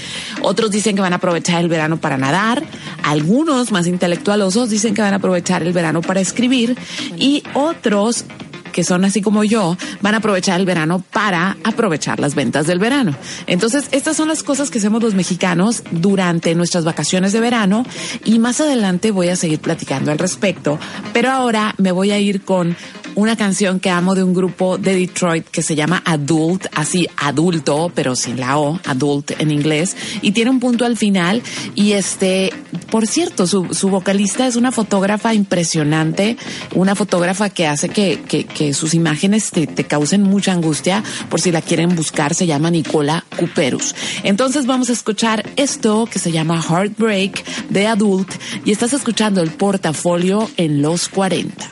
Otros 0.42 0.70
dicen 0.70 0.94
que 0.94 1.02
van 1.02 1.12
a 1.12 1.16
aprovechar 1.16 1.60
el 1.60 1.68
verano 1.68 2.00
para 2.00 2.16
nadar. 2.16 2.62
Algunos 3.02 3.72
más 3.72 3.86
intelectualosos 3.86 4.70
dicen 4.70 4.94
que 4.94 5.02
van 5.02 5.14
a 5.14 5.16
aprovechar 5.16 5.62
el 5.62 5.72
verano 5.72 6.02
escribir 6.18 6.76
y 7.16 7.42
otros 7.54 8.24
que 8.70 8.84
son 8.84 9.04
así 9.04 9.22
como 9.22 9.44
yo, 9.44 9.76
van 10.00 10.14
a 10.14 10.18
aprovechar 10.18 10.60
el 10.60 10.66
verano 10.66 11.02
para 11.12 11.56
aprovechar 11.64 12.20
las 12.20 12.34
ventas 12.34 12.66
del 12.66 12.78
verano. 12.78 13.16
Entonces, 13.46 13.88
estas 13.92 14.16
son 14.16 14.28
las 14.28 14.42
cosas 14.42 14.70
que 14.70 14.78
hacemos 14.78 15.02
los 15.02 15.14
mexicanos 15.14 15.82
durante 15.90 16.54
nuestras 16.54 16.84
vacaciones 16.84 17.32
de 17.32 17.40
verano 17.40 17.84
y 18.24 18.38
más 18.38 18.60
adelante 18.60 19.10
voy 19.10 19.28
a 19.28 19.36
seguir 19.36 19.60
platicando 19.60 20.12
al 20.12 20.18
respecto, 20.18 20.78
pero 21.12 21.30
ahora 21.30 21.74
me 21.78 21.92
voy 21.92 22.10
a 22.10 22.18
ir 22.18 22.42
con 22.42 22.76
una 23.14 23.36
canción 23.36 23.80
que 23.80 23.90
amo 23.90 24.14
de 24.14 24.22
un 24.22 24.34
grupo 24.34 24.78
de 24.78 24.94
Detroit 24.94 25.46
que 25.48 25.62
se 25.62 25.74
llama 25.74 26.02
Adult, 26.04 26.66
así 26.74 27.06
adulto, 27.16 27.90
pero 27.94 28.14
sin 28.16 28.38
la 28.38 28.58
O, 28.58 28.80
Adult 28.86 29.32
en 29.38 29.50
inglés, 29.50 29.96
y 30.22 30.32
tiene 30.32 30.50
un 30.50 30.60
punto 30.60 30.84
al 30.84 30.96
final. 30.96 31.42
Y 31.74 31.92
este, 31.92 32.52
por 32.90 33.06
cierto, 33.06 33.46
su, 33.46 33.74
su 33.74 33.88
vocalista 33.90 34.46
es 34.46 34.56
una 34.56 34.72
fotógrafa 34.72 35.34
impresionante, 35.34 36.36
una 36.74 36.94
fotógrafa 36.94 37.50
que 37.50 37.66
hace 37.66 37.88
que, 37.88 38.20
que, 38.26 38.44
que 38.60 38.74
sus 38.74 38.92
imágenes 38.92 39.52
te, 39.52 39.66
te, 39.66 39.84
causen 39.84 40.22
mucha 40.22 40.52
angustia. 40.52 41.02
Por 41.30 41.40
si 41.40 41.50
la 41.50 41.62
quieren 41.62 41.96
buscar, 41.96 42.34
se 42.34 42.46
llama 42.46 42.70
Nicola 42.70 43.24
Cuperus. 43.38 43.94
Entonces 44.22 44.66
vamos 44.66 44.90
a 44.90 44.92
escuchar 44.92 45.48
esto 45.56 46.06
que 46.12 46.18
se 46.18 46.30
llama 46.30 46.60
Heartbreak 46.60 47.42
de 47.70 47.86
Adult 47.86 48.30
y 48.66 48.72
estás 48.72 48.92
escuchando 48.92 49.40
el 49.40 49.50
portafolio 49.50 50.50
en 50.58 50.82
los 50.82 51.08
40. 51.08 51.70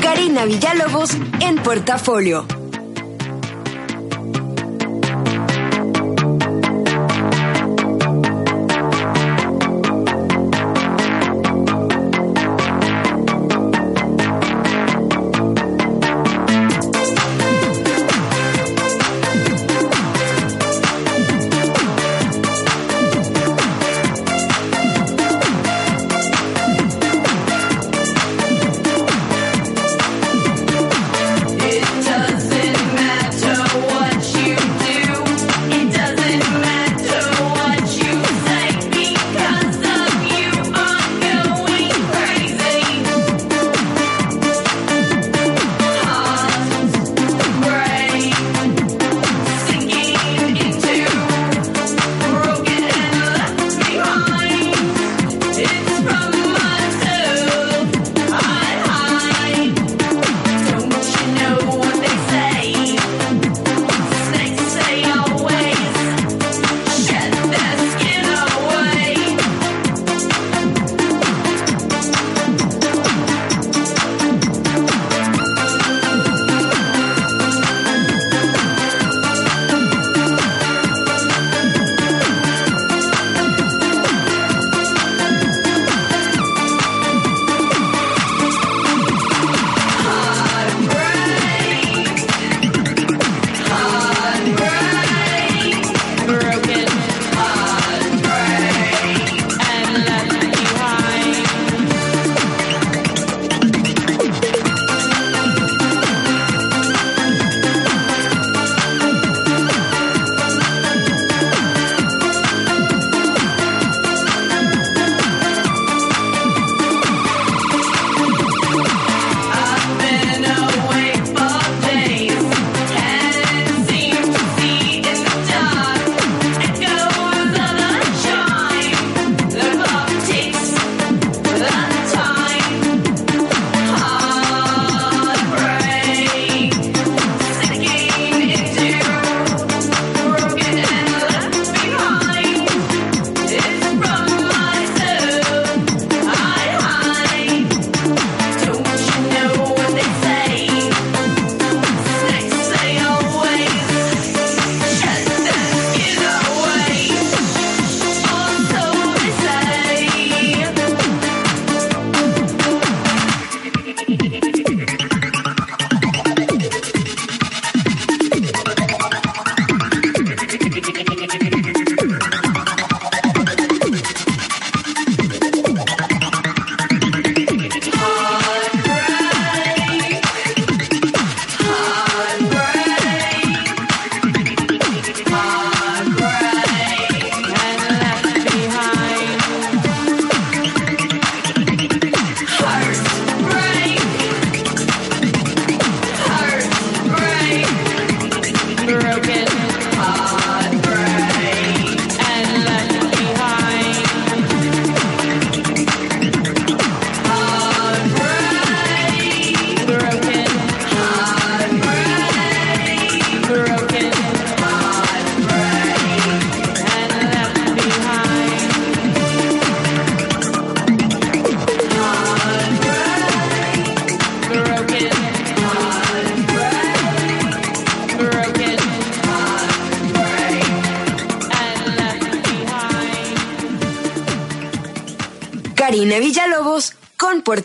Karina 0.00 0.44
Villalobos 0.44 1.10
en 1.38 1.54
Portafolio. 1.62 2.61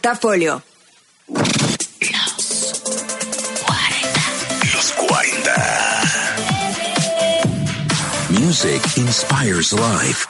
Portafolio. 0.08 0.64
Los 4.74 4.94
40. 4.94 5.52
Music 8.30 8.82
inspires 8.96 9.74
life. 9.74 10.26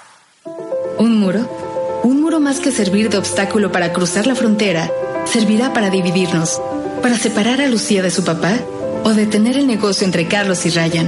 Un 0.97 1.19
muro, 1.19 2.01
un 2.03 2.21
muro 2.21 2.39
más 2.39 2.59
que 2.59 2.71
servir 2.71 3.11
de 3.11 3.19
obstáculo 3.19 3.71
para 3.71 3.93
cruzar 3.93 4.25
la 4.25 4.33
frontera, 4.33 4.89
servirá 5.31 5.73
para 5.73 5.91
dividirnos, 5.91 6.59
para 7.03 7.15
separar 7.15 7.61
a 7.61 7.67
Lucía 7.67 8.01
de 8.01 8.09
su 8.09 8.23
papá 8.23 8.57
o 9.03 9.13
detener 9.13 9.57
el 9.57 9.67
negocio 9.67 10.05
entre 10.05 10.27
Carlos 10.27 10.65
y 10.65 10.71
Ryan. 10.71 11.07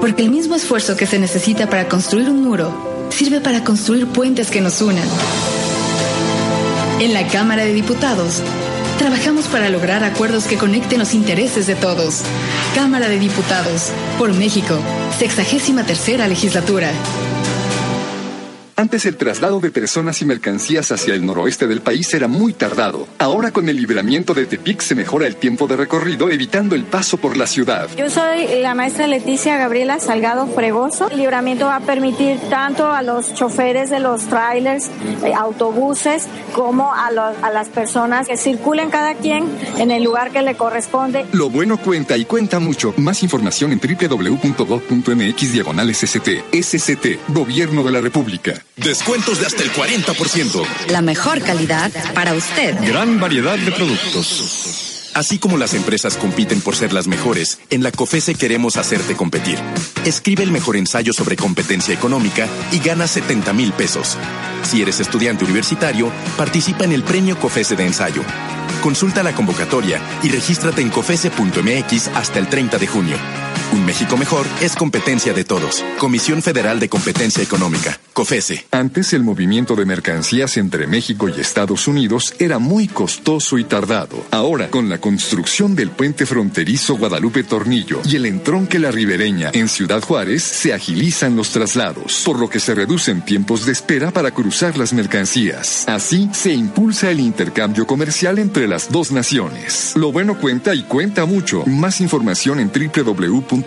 Porque 0.00 0.22
el 0.22 0.30
mismo 0.30 0.54
esfuerzo 0.54 0.96
que 0.96 1.06
se 1.06 1.18
necesita 1.18 1.68
para 1.68 1.88
construir 1.88 2.30
un 2.30 2.44
muro 2.44 3.08
sirve 3.10 3.40
para 3.40 3.64
construir 3.64 4.06
puentes 4.06 4.48
que 4.48 4.60
nos 4.60 4.80
unan. 4.80 5.08
En 6.98 7.12
la 7.12 7.26
Cámara 7.28 7.66
de 7.66 7.74
Diputados, 7.74 8.42
trabajamos 8.98 9.48
para 9.48 9.68
lograr 9.68 10.02
acuerdos 10.02 10.44
que 10.46 10.56
conecten 10.56 10.98
los 10.98 11.12
intereses 11.12 11.66
de 11.66 11.74
todos. 11.74 12.22
Cámara 12.74 13.10
de 13.10 13.18
Diputados, 13.18 13.90
por 14.18 14.32
México, 14.32 14.78
sexagésima 15.18 15.84
tercera 15.84 16.26
legislatura. 16.26 16.90
Antes 18.76 19.04
el 19.04 19.16
traslado 19.18 19.60
de 19.60 19.70
personas 19.70 20.22
y 20.22 20.24
mercancías 20.24 20.90
hacia 20.90 21.14
el 21.14 21.26
noroeste 21.26 21.66
del 21.66 21.82
país 21.82 22.12
era 22.14 22.28
muy 22.28 22.54
tardado. 22.54 23.06
Ahora 23.26 23.50
con 23.50 23.68
el 23.68 23.76
libramiento 23.76 24.34
de 24.34 24.46
Tepic 24.46 24.80
se 24.82 24.94
mejora 24.94 25.26
el 25.26 25.34
tiempo 25.34 25.66
de 25.66 25.74
recorrido 25.74 26.30
evitando 26.30 26.76
el 26.76 26.84
paso 26.84 27.16
por 27.16 27.36
la 27.36 27.48
ciudad. 27.48 27.88
Yo 27.96 28.08
soy 28.08 28.60
la 28.62 28.76
maestra 28.76 29.08
Leticia 29.08 29.56
Gabriela 29.56 29.98
Salgado 29.98 30.46
Fregoso. 30.46 31.10
El 31.10 31.18
libramiento 31.18 31.66
va 31.66 31.74
a 31.74 31.80
permitir 31.80 32.38
tanto 32.48 32.88
a 32.88 33.02
los 33.02 33.34
choferes 33.34 33.90
de 33.90 33.98
los 33.98 34.28
trailers, 34.28 34.92
eh, 35.24 35.34
autobuses, 35.34 36.28
como 36.52 36.94
a, 36.94 37.08
a 37.08 37.50
las 37.50 37.68
personas 37.68 38.28
que 38.28 38.36
circulen 38.36 38.90
cada 38.90 39.14
quien 39.14 39.48
en 39.76 39.90
el 39.90 40.04
lugar 40.04 40.30
que 40.30 40.42
le 40.42 40.54
corresponde. 40.54 41.26
Lo 41.32 41.50
bueno 41.50 41.78
cuenta 41.78 42.16
y 42.16 42.26
cuenta 42.26 42.60
mucho. 42.60 42.94
Más 42.96 43.24
información 43.24 43.72
en 43.72 43.80
www.gov.mx 43.80 45.52
diagonal 45.52 45.92
SST. 45.92 46.28
SST, 46.52 47.06
Gobierno 47.26 47.82
de 47.82 47.90
la 47.90 48.00
República. 48.00 48.54
Descuentos 48.76 49.40
de 49.40 49.46
hasta 49.46 49.64
el 49.64 49.72
40%. 49.72 50.64
La 50.90 51.02
mejor 51.02 51.40
calidad 51.40 51.90
para 52.14 52.32
usted. 52.32 52.76
Gran 52.86 53.15
variedad 53.20 53.58
de 53.58 53.72
productos. 53.72 55.10
Así 55.14 55.38
como 55.38 55.56
las 55.56 55.72
empresas 55.72 56.18
compiten 56.18 56.60
por 56.60 56.76
ser 56.76 56.92
las 56.92 57.06
mejores, 57.06 57.58
en 57.70 57.82
la 57.82 57.90
COFESE 57.90 58.34
queremos 58.34 58.76
hacerte 58.76 59.16
competir. 59.16 59.58
Escribe 60.04 60.42
el 60.42 60.50
mejor 60.50 60.76
ensayo 60.76 61.14
sobre 61.14 61.36
competencia 61.36 61.94
económica 61.94 62.46
y 62.70 62.80
gana 62.80 63.06
70 63.06 63.54
mil 63.54 63.72
pesos. 63.72 64.18
Si 64.62 64.82
eres 64.82 65.00
estudiante 65.00 65.44
universitario, 65.44 66.12
participa 66.36 66.84
en 66.84 66.92
el 66.92 67.02
premio 67.02 67.38
COFESE 67.38 67.76
de 67.76 67.86
ensayo. 67.86 68.22
Consulta 68.82 69.22
la 69.22 69.34
convocatoria 69.34 70.02
y 70.22 70.28
regístrate 70.28 70.82
en 70.82 70.90
cofese.mx 70.90 72.08
hasta 72.08 72.38
el 72.38 72.48
30 72.48 72.76
de 72.76 72.86
junio. 72.86 73.16
Un 73.76 73.84
México 73.84 74.16
mejor 74.16 74.46
es 74.62 74.74
competencia 74.74 75.34
de 75.34 75.44
todos. 75.44 75.84
Comisión 75.98 76.40
Federal 76.40 76.80
de 76.80 76.88
Competencia 76.88 77.42
Económica, 77.42 78.00
COFESE. 78.14 78.64
Antes 78.70 79.12
el 79.12 79.22
movimiento 79.22 79.76
de 79.76 79.84
mercancías 79.84 80.56
entre 80.56 80.86
México 80.86 81.28
y 81.28 81.38
Estados 81.38 81.86
Unidos 81.86 82.34
era 82.38 82.58
muy 82.58 82.88
costoso 82.88 83.58
y 83.58 83.64
tardado. 83.64 84.24
Ahora, 84.30 84.70
con 84.70 84.88
la 84.88 84.96
construcción 84.96 85.76
del 85.76 85.90
puente 85.90 86.24
fronterizo 86.24 86.96
Guadalupe 86.96 87.44
Tornillo 87.44 88.00
y 88.06 88.16
el 88.16 88.24
entronque 88.24 88.78
La 88.78 88.90
Ribereña 88.90 89.50
en 89.52 89.68
Ciudad 89.68 90.00
Juárez, 90.00 90.42
se 90.42 90.72
agilizan 90.72 91.36
los 91.36 91.50
traslados, 91.50 92.22
por 92.24 92.38
lo 92.38 92.48
que 92.48 92.60
se 92.60 92.74
reducen 92.74 93.26
tiempos 93.26 93.66
de 93.66 93.72
espera 93.72 94.10
para 94.10 94.30
cruzar 94.30 94.78
las 94.78 94.94
mercancías. 94.94 95.84
Así, 95.86 96.30
se 96.32 96.50
impulsa 96.50 97.10
el 97.10 97.20
intercambio 97.20 97.86
comercial 97.86 98.38
entre 98.38 98.68
las 98.68 98.90
dos 98.90 99.12
naciones. 99.12 99.92
Lo 99.96 100.12
bueno 100.12 100.38
cuenta 100.38 100.74
y 100.74 100.84
cuenta 100.84 101.26
mucho. 101.26 101.66
Más 101.66 102.00
información 102.00 102.58
en 102.58 102.70
www.gov.mx 102.72 103.65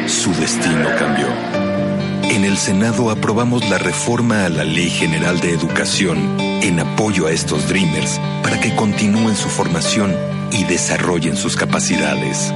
su 0.08 0.34
destino 0.34 0.88
cambió. 0.98 1.28
En 2.24 2.46
el 2.46 2.58
Senado 2.58 3.10
aprobamos 3.10 3.70
la 3.70 3.78
reforma 3.78 4.46
a 4.46 4.50
la 4.50 4.64
Ley 4.64 4.90
General 4.90 5.40
de 5.42 5.52
Educación 5.52 6.40
en 6.40 6.80
apoyo 6.80 7.28
a 7.28 7.32
estos 7.32 7.68
Dreamers 7.68 8.22
para 8.42 8.60
que 8.62 8.74
continúen 8.76 9.36
su 9.36 9.50
formación 9.50 10.16
y 10.52 10.64
desarrollen 10.64 11.36
sus 11.36 11.58
capacidades. 11.58 12.54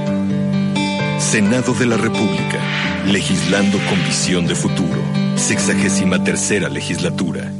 Senado 1.18 1.74
de 1.74 1.86
la 1.86 1.98
República, 1.98 2.58
legislando 3.06 3.78
con 3.88 4.02
visión 4.04 4.46
de 4.46 4.54
futuro. 4.54 5.00
Sexagésima 5.36 6.24
tercera 6.24 6.70
legislatura. 6.70 7.52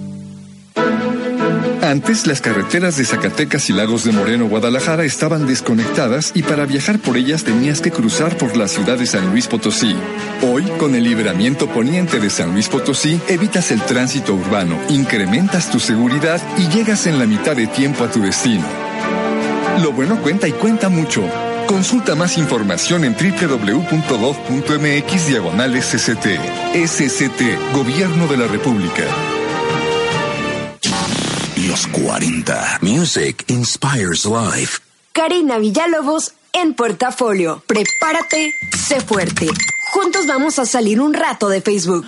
Antes 1.91 2.27
las 2.29 2.41
carreteras 2.41 2.97
de 2.99 3.05
Zacatecas 3.05 3.69
y 3.69 3.73
Lagos 3.73 4.05
de 4.05 4.13
Moreno, 4.13 4.47
Guadalajara 4.47 5.03
estaban 5.03 5.49
desconectadas 5.49 6.31
y 6.37 6.45
para 6.45 6.65
viajar 6.65 7.01
por 7.01 7.17
ellas 7.17 7.43
tenías 7.43 7.81
que 7.81 7.91
cruzar 7.91 8.39
por 8.39 8.57
la 8.57 8.69
ciudad 8.69 8.97
de 8.97 9.07
San 9.07 9.29
Luis 9.33 9.49
Potosí. 9.49 9.97
Hoy, 10.41 10.63
con 10.79 10.95
el 10.95 11.03
libramiento 11.03 11.67
poniente 11.67 12.21
de 12.21 12.31
San 12.31 12.53
Luis 12.53 12.69
Potosí, 12.69 13.21
evitas 13.27 13.73
el 13.73 13.83
tránsito 13.83 14.35
urbano, 14.35 14.79
incrementas 14.89 15.69
tu 15.69 15.81
seguridad 15.81 16.41
y 16.57 16.69
llegas 16.69 17.09
en 17.09 17.19
la 17.19 17.27
mitad 17.27 17.57
de 17.57 17.67
tiempo 17.67 18.05
a 18.05 18.09
tu 18.09 18.23
destino. 18.23 18.69
Lo 19.83 19.91
bueno 19.91 20.23
cuenta 20.23 20.47
y 20.47 20.53
cuenta 20.53 20.89
mucho. 20.91 21.25
Consulta 21.67 22.15
más 22.15 22.39
información 22.39 23.03
en 23.05 23.17
www.gov.mx 23.17 23.97
diagonal 25.27 25.83
SST. 25.83 26.39
SST, 26.87 27.43
Gobierno 27.75 28.29
de 28.29 28.37
la 28.37 28.47
República. 28.47 29.40
Los 31.69 31.87
40. 31.89 32.79
Music 32.81 33.45
inspires 33.49 34.25
life. 34.25 34.79
Karina 35.13 35.59
Villalobos 35.59 36.33
en 36.53 36.75
Portafolio. 36.75 37.63
Prepárate, 37.67 38.55
sé 38.87 39.01
fuerte. 39.01 39.49
Juntos 39.93 40.27
vamos 40.27 40.59
a 40.59 40.65
salir 40.65 41.01
un 41.01 41.13
rato 41.13 41.49
de 41.49 41.61
Facebook. 41.61 42.07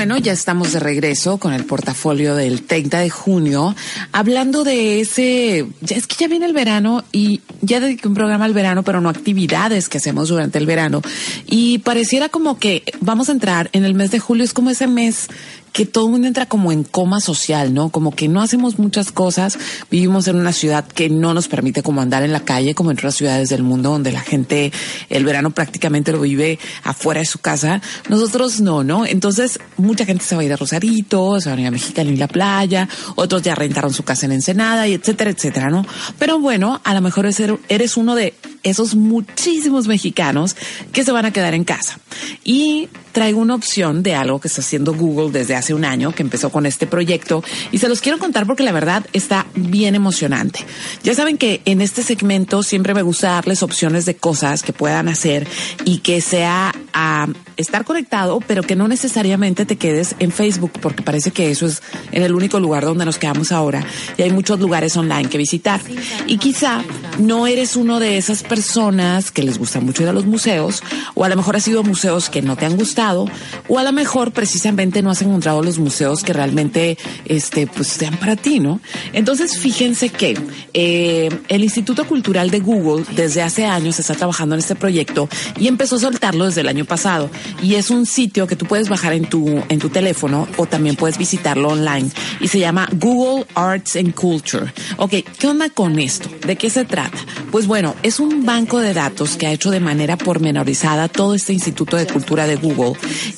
Bueno, 0.00 0.16
ya 0.16 0.32
estamos 0.32 0.72
de 0.72 0.80
regreso 0.80 1.36
con 1.36 1.52
el 1.52 1.66
portafolio 1.66 2.34
del 2.34 2.62
30 2.62 3.00
de 3.00 3.10
junio, 3.10 3.76
hablando 4.12 4.64
de 4.64 5.02
ese, 5.02 5.66
ya 5.82 5.94
es 5.98 6.06
que 6.06 6.16
ya 6.18 6.26
viene 6.26 6.46
el 6.46 6.54
verano 6.54 7.04
y 7.12 7.42
ya 7.60 7.80
dediqué 7.80 8.08
un 8.08 8.14
programa 8.14 8.46
al 8.46 8.54
verano, 8.54 8.82
pero 8.82 9.02
no 9.02 9.10
actividades 9.10 9.90
que 9.90 9.98
hacemos 9.98 10.30
durante 10.30 10.56
el 10.56 10.64
verano. 10.64 11.02
Y 11.44 11.80
pareciera 11.80 12.30
como 12.30 12.58
que 12.58 12.82
vamos 13.02 13.28
a 13.28 13.32
entrar 13.32 13.68
en 13.74 13.84
el 13.84 13.92
mes 13.92 14.10
de 14.10 14.20
julio, 14.20 14.42
es 14.42 14.54
como 14.54 14.70
ese 14.70 14.86
mes 14.86 15.28
que 15.72 15.86
todo 15.86 16.06
el 16.06 16.12
mundo 16.12 16.28
entra 16.28 16.46
como 16.46 16.72
en 16.72 16.84
coma 16.84 17.20
social, 17.20 17.72
¿no? 17.74 17.90
Como 17.90 18.12
que 18.14 18.28
no 18.28 18.42
hacemos 18.42 18.78
muchas 18.78 19.12
cosas, 19.12 19.58
vivimos 19.90 20.28
en 20.28 20.36
una 20.36 20.52
ciudad 20.52 20.86
que 20.86 21.08
no 21.08 21.34
nos 21.34 21.48
permite 21.48 21.82
como 21.82 22.00
andar 22.00 22.22
en 22.22 22.32
la 22.32 22.40
calle, 22.40 22.74
como 22.74 22.90
en 22.90 22.96
otras 22.96 23.14
ciudades 23.14 23.48
del 23.48 23.62
mundo 23.62 23.90
donde 23.90 24.12
la 24.12 24.20
gente 24.20 24.72
el 25.08 25.24
verano 25.24 25.50
prácticamente 25.50 26.12
lo 26.12 26.20
vive 26.20 26.58
afuera 26.84 27.20
de 27.20 27.26
su 27.26 27.38
casa. 27.38 27.80
Nosotros 28.08 28.60
no, 28.60 28.84
¿no? 28.84 29.06
Entonces, 29.06 29.58
mucha 29.76 30.04
gente 30.04 30.24
se 30.24 30.34
va 30.34 30.42
a 30.42 30.44
ir 30.44 30.52
a 30.52 30.56
Rosarito, 30.56 31.40
se 31.40 31.50
va 31.50 31.56
a 31.56 31.60
ir 31.60 31.66
a 31.66 31.70
Mexicali 31.70 32.16
la 32.16 32.28
playa, 32.28 32.88
otros 33.16 33.42
ya 33.42 33.54
rentaron 33.54 33.92
su 33.92 34.02
casa 34.02 34.26
en 34.26 34.32
Ensenada 34.32 34.86
y 34.88 34.94
etcétera, 34.94 35.30
etcétera, 35.30 35.70
¿no? 35.70 35.86
Pero 36.18 36.38
bueno, 36.38 36.80
a 36.84 36.94
lo 36.94 37.00
mejor 37.00 37.26
eres 37.68 37.96
uno 37.96 38.14
de 38.14 38.34
esos 38.62 38.94
muchísimos 38.94 39.86
mexicanos 39.86 40.56
que 40.92 41.04
se 41.04 41.12
van 41.12 41.26
a 41.26 41.32
quedar 41.32 41.54
en 41.54 41.64
casa. 41.64 41.98
Y 42.44 42.88
traigo 43.12 43.40
una 43.40 43.54
opción 43.54 44.02
de 44.02 44.14
algo 44.14 44.40
que 44.40 44.48
está 44.48 44.60
haciendo 44.60 44.94
Google 44.94 45.30
desde 45.32 45.56
hace 45.56 45.74
un 45.74 45.84
año, 45.84 46.12
que 46.12 46.22
empezó 46.22 46.50
con 46.50 46.66
este 46.66 46.86
proyecto, 46.86 47.42
y 47.72 47.78
se 47.78 47.88
los 47.88 48.00
quiero 48.00 48.18
contar 48.18 48.46
porque 48.46 48.62
la 48.62 48.72
verdad 48.72 49.04
está 49.12 49.46
bien 49.54 49.94
emocionante. 49.94 50.60
Ya 51.02 51.14
saben 51.14 51.36
que 51.36 51.62
en 51.64 51.80
este 51.80 52.02
segmento 52.02 52.62
siempre 52.62 52.94
me 52.94 53.02
gusta 53.02 53.30
darles 53.30 53.62
opciones 53.62 54.06
de 54.06 54.16
cosas 54.16 54.62
que 54.62 54.72
puedan 54.72 55.08
hacer 55.08 55.46
y 55.84 55.98
que 55.98 56.20
sea 56.20 56.72
a 56.92 57.28
estar 57.56 57.84
conectado, 57.84 58.40
pero 58.46 58.62
que 58.62 58.76
no 58.76 58.88
necesariamente 58.88 59.66
te 59.66 59.76
quedes 59.76 60.14
en 60.18 60.32
Facebook, 60.32 60.72
porque 60.80 61.02
parece 61.02 61.30
que 61.30 61.50
eso 61.50 61.66
es 61.66 61.82
en 62.12 62.22
el 62.22 62.34
único 62.34 62.60
lugar 62.60 62.84
donde 62.84 63.04
nos 63.04 63.18
quedamos 63.18 63.52
ahora, 63.52 63.84
y 64.16 64.22
hay 64.22 64.30
muchos 64.30 64.60
lugares 64.60 64.96
online 64.96 65.28
que 65.28 65.38
visitar. 65.38 65.80
Y 66.26 66.38
quizá 66.38 66.82
no 67.18 67.46
eres 67.46 67.76
uno 67.76 68.00
de 68.00 68.18
esas 68.18 68.42
personas 68.50 69.30
que 69.30 69.44
les 69.44 69.58
gusta 69.58 69.78
mucho 69.78 70.02
ir 70.02 70.08
a 70.08 70.12
los 70.12 70.26
museos, 70.26 70.82
o 71.14 71.24
a 71.24 71.28
lo 71.28 71.36
mejor 71.36 71.54
has 71.54 71.68
ido 71.68 71.80
a 71.80 71.82
museos 71.84 72.28
que 72.28 72.42
no 72.42 72.56
te 72.56 72.66
han 72.66 72.76
gustado, 72.76 73.26
o 73.68 73.78
a 73.78 73.84
lo 73.84 73.92
mejor 73.92 74.32
precisamente 74.32 75.02
no 75.02 75.10
has 75.10 75.22
encontrado 75.22 75.62
los 75.62 75.78
museos 75.78 76.24
que 76.24 76.32
realmente 76.32 76.98
este, 77.26 77.68
pues, 77.68 77.86
sean 77.86 78.16
para 78.16 78.34
ti, 78.34 78.58
¿no? 78.58 78.80
Entonces, 79.12 79.56
fíjense 79.56 80.08
que 80.08 80.36
eh, 80.74 81.28
el 81.46 81.62
Instituto 81.62 82.04
Cultural 82.08 82.50
de 82.50 82.58
Google 82.58 83.04
desde 83.14 83.40
hace 83.40 83.66
años 83.66 84.00
está 84.00 84.14
trabajando 84.14 84.56
en 84.56 84.58
este 84.58 84.74
proyecto 84.74 85.28
y 85.56 85.68
empezó 85.68 85.94
a 85.94 86.00
soltarlo 86.00 86.46
desde 86.46 86.62
el 86.62 86.68
año 86.68 86.84
pasado. 86.84 87.30
Y 87.62 87.76
es 87.76 87.90
un 87.90 88.04
sitio 88.04 88.48
que 88.48 88.56
tú 88.56 88.66
puedes 88.66 88.88
bajar 88.88 89.12
en 89.12 89.26
tu, 89.26 89.62
en 89.68 89.78
tu 89.78 89.90
teléfono 89.90 90.48
o 90.56 90.66
también 90.66 90.96
puedes 90.96 91.18
visitarlo 91.18 91.68
online. 91.68 92.10
Y 92.40 92.48
se 92.48 92.58
llama 92.58 92.88
Google 92.98 93.46
Arts 93.54 93.94
and 93.94 94.12
Culture. 94.12 94.72
Ok, 94.96 95.14
¿qué 95.38 95.46
onda 95.46 95.70
con 95.70 96.00
esto? 96.00 96.28
¿De 96.44 96.56
qué 96.56 96.68
se 96.68 96.84
trata? 96.84 97.18
Pues 97.52 97.68
bueno, 97.68 97.94
es 98.02 98.18
un 98.18 98.39
banco 98.44 98.78
de 98.78 98.94
datos 98.94 99.36
que 99.36 99.46
ha 99.46 99.52
hecho 99.52 99.70
de 99.70 99.80
manera 99.80 100.16
pormenorizada 100.16 101.08
todo 101.08 101.34
este 101.34 101.52
Instituto 101.52 101.96
de 101.96 102.06
Cultura 102.06 102.46
de 102.46 102.56
Google 102.56 102.92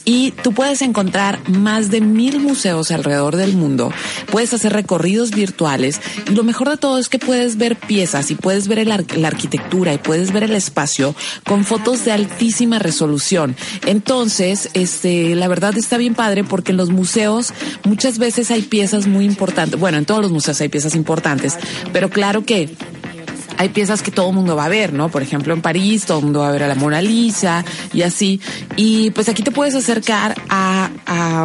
y 0.04 0.32
tú 0.42 0.52
puedes 0.52 0.82
encontrar 0.82 1.48
más 1.48 1.90
de 1.90 2.00
mil 2.00 2.40
museos 2.40 2.90
alrededor 2.90 3.36
del 3.36 3.54
mundo, 3.54 3.92
puedes 4.30 4.52
hacer 4.54 4.72
recorridos 4.72 5.30
virtuales 5.30 6.00
y 6.30 6.34
lo 6.34 6.44
mejor 6.44 6.70
de 6.70 6.76
todo 6.76 6.98
es 6.98 7.08
que 7.08 7.18
puedes 7.18 7.56
ver 7.56 7.76
piezas 7.76 8.30
y 8.30 8.34
puedes 8.34 8.68
ver 8.68 8.86
la 8.86 9.26
arquitectura 9.26 9.94
y 9.94 9.98
puedes 9.98 10.32
ver 10.32 10.44
el 10.44 10.54
espacio 10.54 11.14
con 11.44 11.64
fotos 11.64 12.04
de 12.04 12.12
altísima 12.12 12.78
resolución. 12.78 13.56
Entonces, 13.86 14.70
este, 14.74 15.34
la 15.34 15.48
verdad 15.48 15.76
está 15.76 15.96
bien 15.96 16.14
padre 16.14 16.44
porque 16.44 16.72
en 16.72 16.76
los 16.76 16.90
museos 16.90 17.52
muchas 17.84 18.18
veces 18.18 18.50
hay 18.50 18.62
piezas 18.62 19.06
muy 19.06 19.24
importantes. 19.24 19.78
Bueno, 19.78 19.98
en 19.98 20.04
todos 20.04 20.22
los 20.22 20.32
museos 20.32 20.60
hay 20.60 20.68
piezas 20.68 20.94
importantes, 20.94 21.56
pero 21.92 22.10
claro 22.10 22.44
que 22.44 22.74
hay 23.62 23.68
piezas 23.68 24.02
que 24.02 24.10
todo 24.10 24.28
el 24.30 24.34
mundo 24.34 24.56
va 24.56 24.64
a 24.64 24.68
ver, 24.68 24.92
¿no? 24.92 25.08
Por 25.08 25.22
ejemplo, 25.22 25.54
en 25.54 25.62
París 25.62 26.04
todo 26.04 26.18
el 26.18 26.24
mundo 26.24 26.40
va 26.40 26.48
a 26.48 26.52
ver 26.52 26.64
a 26.64 26.66
la 26.66 26.74
Mona 26.74 27.00
Lisa 27.00 27.64
y 27.92 28.02
así. 28.02 28.40
Y 28.76 29.10
pues 29.12 29.28
aquí 29.28 29.44
te 29.44 29.52
puedes 29.52 29.76
acercar 29.76 30.34
a, 30.48 30.90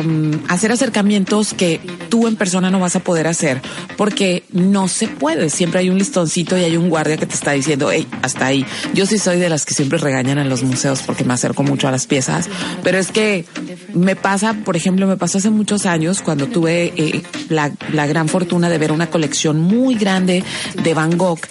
mm, 0.03 0.45
hacer 0.49 0.71
acercamientos 0.71 1.53
que 1.53 1.79
tú 2.09 2.27
en 2.27 2.35
persona 2.35 2.71
no 2.71 2.79
vas 2.79 2.95
a 2.95 3.01
poder 3.01 3.27
hacer 3.27 3.61
porque 3.97 4.43
no 4.51 4.87
se 4.87 5.07
puede. 5.07 5.51
Siempre 5.51 5.81
hay 5.81 5.91
un 5.91 5.99
listoncito 5.99 6.57
y 6.57 6.63
hay 6.63 6.75
un 6.75 6.89
guardia 6.89 7.17
que 7.17 7.27
te 7.27 7.35
está 7.35 7.51
diciendo, 7.51 7.91
hey, 7.91 8.07
hasta 8.23 8.47
ahí. 8.47 8.65
Yo 8.95 9.05
sí 9.05 9.19
soy 9.19 9.39
de 9.39 9.49
las 9.49 9.65
que 9.65 9.75
siempre 9.75 9.99
regañan 9.99 10.39
en 10.39 10.49
los 10.49 10.63
museos 10.63 11.03
porque 11.05 11.23
me 11.23 11.35
acerco 11.35 11.61
mucho 11.61 11.87
a 11.87 11.91
las 11.91 12.07
piezas, 12.07 12.49
pero 12.83 12.97
es 12.97 13.11
que 13.11 13.45
me 13.93 14.15
pasa, 14.15 14.55
por 14.65 14.75
ejemplo, 14.75 15.05
me 15.05 15.17
pasó 15.17 15.37
hace 15.37 15.51
muchos 15.51 15.85
años 15.85 16.21
cuando 16.21 16.47
tuve 16.47 16.93
eh, 16.95 17.21
la, 17.49 17.71
la 17.93 18.07
gran 18.07 18.27
fortuna 18.27 18.69
de 18.69 18.79
ver 18.79 18.91
una 18.91 19.11
colección 19.11 19.59
muy 19.59 19.95
grande 19.95 20.43
de 20.81 20.93
Van 20.95 21.15
Gogh 21.15 21.41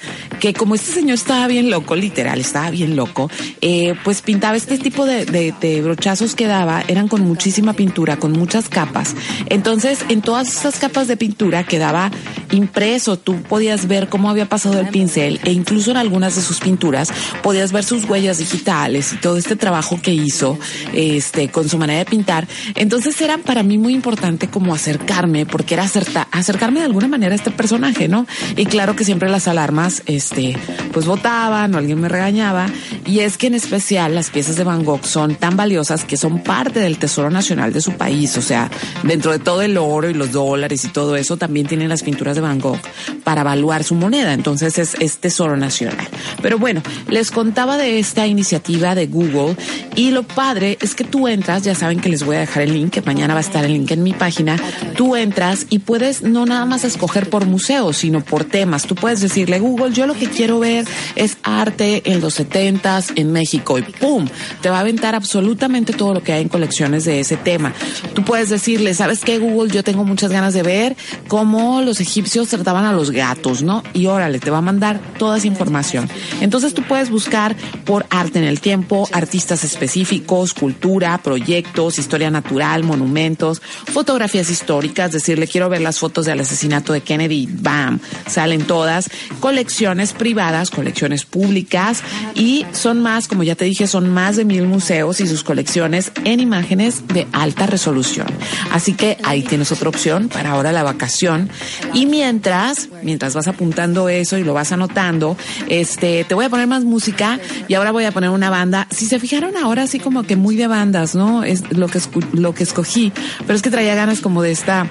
que 0.40 0.56
como 0.57 0.75
este 0.75 0.92
señor 0.92 1.14
estaba 1.14 1.47
bien 1.47 1.71
loco, 1.71 1.97
literal, 1.97 2.40
estaba 2.40 2.71
bien 2.71 2.97
loco, 2.97 3.31
eh, 3.61 3.95
pues 4.05 4.23
pintaba 4.23 4.57
este 4.57 4.79
tipo 4.79 5.07
de, 5.07 5.25
de, 5.25 5.55
de, 5.61 5.83
brochazos 5.83 6.35
que 6.35 6.47
daba, 6.47 6.83
eran 6.88 7.09
con 7.09 7.23
muchísima 7.23 7.75
pintura, 7.75 8.16
con 8.19 8.33
muchas 8.33 8.69
capas. 8.69 9.14
Entonces, 9.49 10.01
en 10.09 10.23
todas 10.23 10.49
esas 10.49 10.79
capas 10.79 11.09
de 11.09 11.16
pintura 11.16 11.64
quedaba 11.64 12.11
impreso, 12.53 13.19
tú 13.19 13.42
podías 13.42 13.87
ver 13.88 14.09
cómo 14.09 14.31
había 14.31 14.49
pasado 14.49 14.81
el 14.81 14.88
pincel 14.88 15.40
e 15.45 15.53
incluso 15.53 15.90
en 15.90 15.97
algunas 15.97 16.37
de 16.37 16.42
sus 16.42 16.61
pinturas 16.61 17.11
podías 17.42 17.73
ver 17.73 17.85
sus 17.85 18.05
huellas 18.05 18.38
digitales 18.38 19.12
y 19.12 19.16
todo 19.16 19.37
este 19.37 19.57
trabajo 19.57 20.01
que 20.01 20.12
hizo 20.12 20.59
este 20.92 21.49
con 21.49 21.69
su 21.69 21.79
manera 21.79 22.01
de 22.01 22.05
pintar. 22.05 22.47
Entonces 22.75 23.21
era 23.21 23.38
para 23.38 23.62
mí 23.62 23.79
muy 23.79 23.95
importante 23.95 24.49
como 24.49 24.75
acercarme 24.75 25.47
porque 25.47 25.75
era 25.75 25.88
acercarme 26.31 26.81
de 26.81 26.87
alguna 26.87 27.09
manera 27.09 27.33
a 27.33 27.37
este 27.37 27.51
personaje, 27.51 28.09
¿no? 28.09 28.27
Y 28.57 28.66
claro 28.66 28.97
que 28.97 29.05
siempre 29.05 29.29
las 29.29 29.49
alarmas 29.49 30.03
este 30.07 30.36
este, 30.37 30.57
pues 30.92 31.07
votaban 31.07 31.75
o 31.75 31.79
alguien 31.79 32.01
me 32.01 32.09
regañaba. 32.09 32.66
Y 33.07 33.20
es 33.20 33.38
que 33.38 33.46
en 33.46 33.55
especial 33.55 34.14
las 34.14 34.31
piezas 34.31 34.57
de 34.57 34.64
Van 34.64 34.85
Gogh 34.85 35.05
son 35.05 35.35
tan 35.37 35.57
valiosas 35.57 36.05
que 36.05 36.16
son 36.16 36.42
parte 36.42 36.81
del 36.81 36.99
tesoro 36.99 37.31
nacional 37.31 37.72
de 37.72 37.81
su 37.81 37.92
país. 37.92 38.37
O 38.37 38.42
sea, 38.42 38.70
dentro 39.03 39.33
de 39.33 39.38
todo 39.38 39.62
el 39.62 39.77
oro 39.79 40.11
y 40.11 40.14
los 40.14 40.33
dólares 40.33 40.85
y 40.85 40.88
todo 40.88 41.16
eso, 41.16 41.37
también 41.37 41.66
tienen 41.66 41.88
las 41.88 42.03
pinturas 42.03 42.35
de 42.35 42.42
Van 42.42 42.61
Gogh 42.61 42.79
para 43.25 43.42
evaluar 43.42 43.85
su 43.85 43.94
moneda. 43.94 44.33
Entonces 44.33 44.79
es, 44.79 44.94
es 45.01 45.18
tesoro 45.18 45.57
nacional. 45.57 46.07
Pero 46.42 46.59
bueno, 46.59 46.83
les 47.09 47.31
contaba 47.31 47.77
de 47.77 47.99
esta 47.99 48.27
iniciativa 48.27 48.94
de 48.94 49.07
Google 49.07 49.57
y 49.94 50.11
lo 50.11 50.22
padre 50.22 50.79
es 50.81 50.94
que 50.94 51.05
tú 51.05 51.29
entras, 51.29 51.62
ya 51.62 51.75
saben 51.75 52.01
que 52.01 52.09
les 52.09 52.25
voy 52.25 52.37
a 52.37 52.40
dejar 52.40 52.64
el 52.64 52.72
link, 52.72 52.92
que 52.92 53.03
mañana 53.03 53.35
va 53.35 53.40
a 53.40 53.42
estar 53.42 53.64
el 53.64 53.72
link 53.72 53.90
en 53.90 54.03
mi 54.03 54.12
página. 54.12 54.57
Tú 54.96 55.16
entras 55.16 55.66
y 55.70 55.79
puedes 55.79 56.22
no 56.22 56.46
nada 56.46 56.64
más 56.66 56.85
escoger 56.85 57.31
por 57.31 57.46
museo, 57.46 57.92
sino 57.92 58.22
por 58.22 58.44
temas. 58.44 58.87
Tú 58.87 58.94
puedes 58.94 59.20
decirle, 59.20 59.59
Google, 59.59 59.92
yo 59.92 60.07
lo 60.07 60.14
que 60.14 60.26
quiero 60.29 60.59
ver 60.59 60.87
es 61.15 61.39
arte 61.43 62.03
en 62.12 62.21
los 62.21 62.35
setentas 62.35 63.12
en 63.17 63.33
México 63.33 63.79
y 63.79 63.83
¡pum! 63.83 64.27
Te 64.61 64.71
va 64.71 64.79
a 64.79 64.81
aventar 64.81 65.15
absolutamente 65.15 65.93
todo 65.93 66.15
lo 66.15 66.23
que 66.23 66.33
hay 66.33 66.43
en 66.43 66.49
colecciones 66.49 67.05
de 67.05 67.21
ese 67.21 67.37
tema. 67.37 67.73
Tú 68.15 68.25
puedes 68.25 68.49
decirle, 68.49 68.95
¿sabes 68.95 69.21
qué, 69.21 69.39
Google? 69.39 69.73
Yo 69.73 69.83
tengo 69.83 70.05
muchas 70.05 70.31
ganas 70.31 70.55
de 70.55 70.62
ver 70.62 70.97
cómo 71.29 71.83
los 71.83 72.01
egipcios 72.01 72.49
trataban 72.49 72.85
a 72.85 72.93
los 72.93 73.11
gatos, 73.11 73.62
¿no? 73.62 73.83
Y 73.93 74.07
órale, 74.07 74.39
te 74.39 74.51
va 74.51 74.59
a 74.59 74.62
mandar 74.62 75.01
toda 75.19 75.39
esa 75.39 75.47
información. 75.47 76.09
Entonces 76.41 76.75
tú 76.75 76.83
puedes 76.83 77.11
buscar 77.11 77.57
por 77.85 78.07
arte 78.11 78.39
en 78.39 78.45
el 78.45 78.61
tiempo, 78.61 79.09
artistas 79.12 79.65
específicos, 79.65 80.55
cultura, 80.55 81.19
proyectos, 81.19 81.99
historia 81.99 82.31
natural, 82.31 82.85
monumentos, 82.85 83.61
fotografías 83.61 84.51
históricas, 84.51 85.12
decirle 85.12 85.47
quiero 85.47 85.69
ver 85.69 85.81
las 85.81 85.99
fotos 85.99 86.27
del 86.27 86.41
asesinato 86.41 86.93
de 86.93 87.01
Kennedy, 87.01 87.49
bam, 87.51 88.01
salen 88.27 88.62
todas, 88.62 89.11
colecciones 89.41 90.12
privadas, 90.16 90.70
colecciones 90.70 91.24
públicas 91.24 92.02
y 92.35 92.66
son 92.72 93.00
más, 93.00 93.29
como 93.29 93.42
ya 93.42 93.55
te 93.55 93.64
dije, 93.64 93.87
son 93.87 94.09
más 94.11 94.37
de 94.37 94.44
mil 94.44 94.66
museos 94.66 95.20
y 95.20 95.26
sus 95.26 95.44
colecciones 95.44 96.12
en 96.24 96.40
imágenes 96.40 97.07
de 97.09 97.26
alta 97.33 97.66
resolución. 97.66 98.26
Así 98.72 98.94
que 98.94 99.18
ahí 99.24 99.42
tienes 99.42 99.72
otra 99.72 99.88
opción 99.88 100.29
para 100.29 100.52
ahora 100.52 100.72
la 100.72 100.83
vacación. 100.83 101.48
Y 101.92 102.07
mientras, 102.07 102.88
mientras 103.02 103.35
vas 103.35 103.48
apuntando 103.48 104.09
eso 104.09 104.38
y 104.38 104.44
lo 104.44 104.55
vas 104.55 104.72
anotando, 104.72 105.37
este, 105.68 106.24
te 106.24 106.35
voy 106.35 106.44
a 106.44 106.50
poner 106.50 106.66
más 106.66 106.85
música 106.85 107.38
y 107.68 107.74
ahora 107.74 107.92
voy 107.92 108.05
a 108.05 108.12
poner 108.12 108.31
una 108.31 108.50
banda. 108.50 108.87
Si 108.90 109.07
se 109.07 109.18
fijaron 109.18 109.57
ahora 109.57 109.85
así 109.85 109.98
como 109.98 110.22
que 110.24 110.37
muy 110.37 110.57
de 110.57 110.66
bandas, 110.66 111.14
¿no? 111.14 111.44
Es 111.44 111.70
lo 111.72 111.88
que, 111.88 112.00
lo 112.33 112.55
que 112.55 112.62
escogí, 112.62 113.12
pero 113.46 113.55
es 113.55 113.62
que 113.62 113.70
traía 113.70 113.94
ganas 113.94 114.20
como 114.20 114.42
de 114.42 114.52
esta 114.52 114.90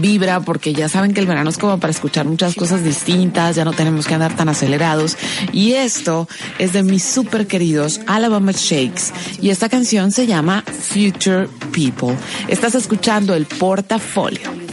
vibra, 0.00 0.40
porque 0.40 0.72
ya 0.72 0.88
saben 0.88 1.14
que 1.14 1.20
el 1.20 1.26
verano 1.26 1.50
es 1.50 1.58
como 1.58 1.78
para 1.78 1.90
escuchar 1.90 2.26
muchas 2.26 2.54
cosas 2.54 2.84
distintas, 2.84 3.56
ya 3.56 3.64
no 3.64 3.72
tenemos 3.72 4.06
que 4.06 4.14
andar 4.14 4.34
tan 4.36 4.48
acelerados. 4.48 5.16
Y 5.52 5.72
esto 5.72 6.28
es 6.58 6.72
de 6.72 6.82
mis 6.82 7.04
super 7.04 7.46
queridos 7.46 8.00
Alabama 8.06 8.52
Shakes. 8.52 9.12
Y 9.40 9.50
esta 9.50 9.68
canción 9.68 10.12
se 10.12 10.26
llama 10.26 10.62
Future 10.62 11.48
People. 11.72 12.16
Estás 12.48 12.74
escuchando 12.74 13.34
el 13.34 13.46
portafolio. 13.46 14.63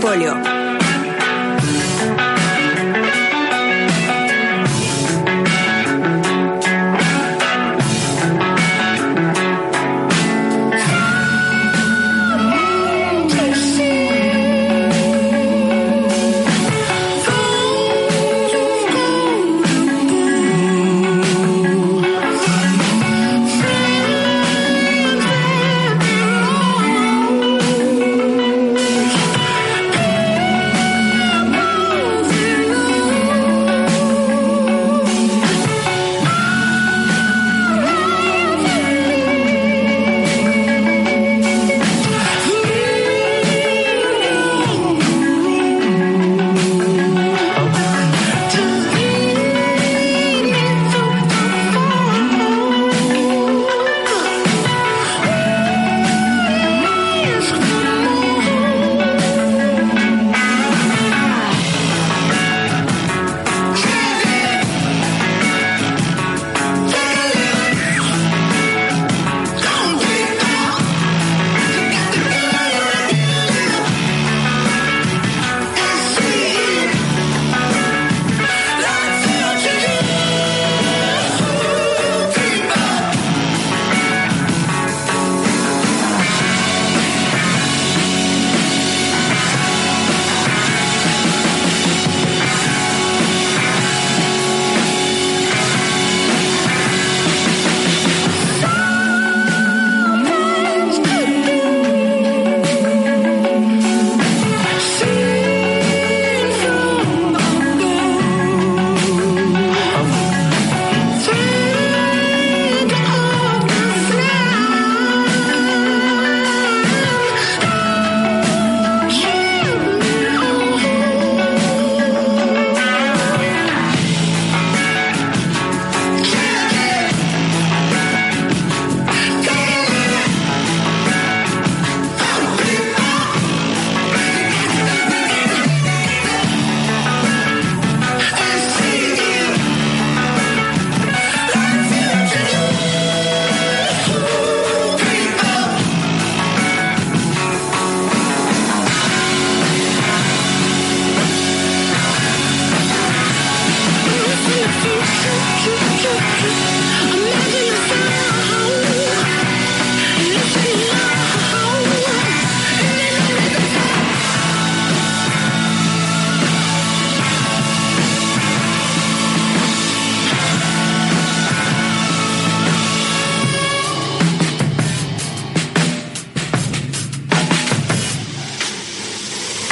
polio. 0.00 0.49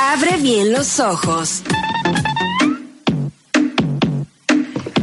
Portafolio. 0.08 0.42
bien 0.42 0.72
los 0.72 1.00
ojos. 1.00 1.62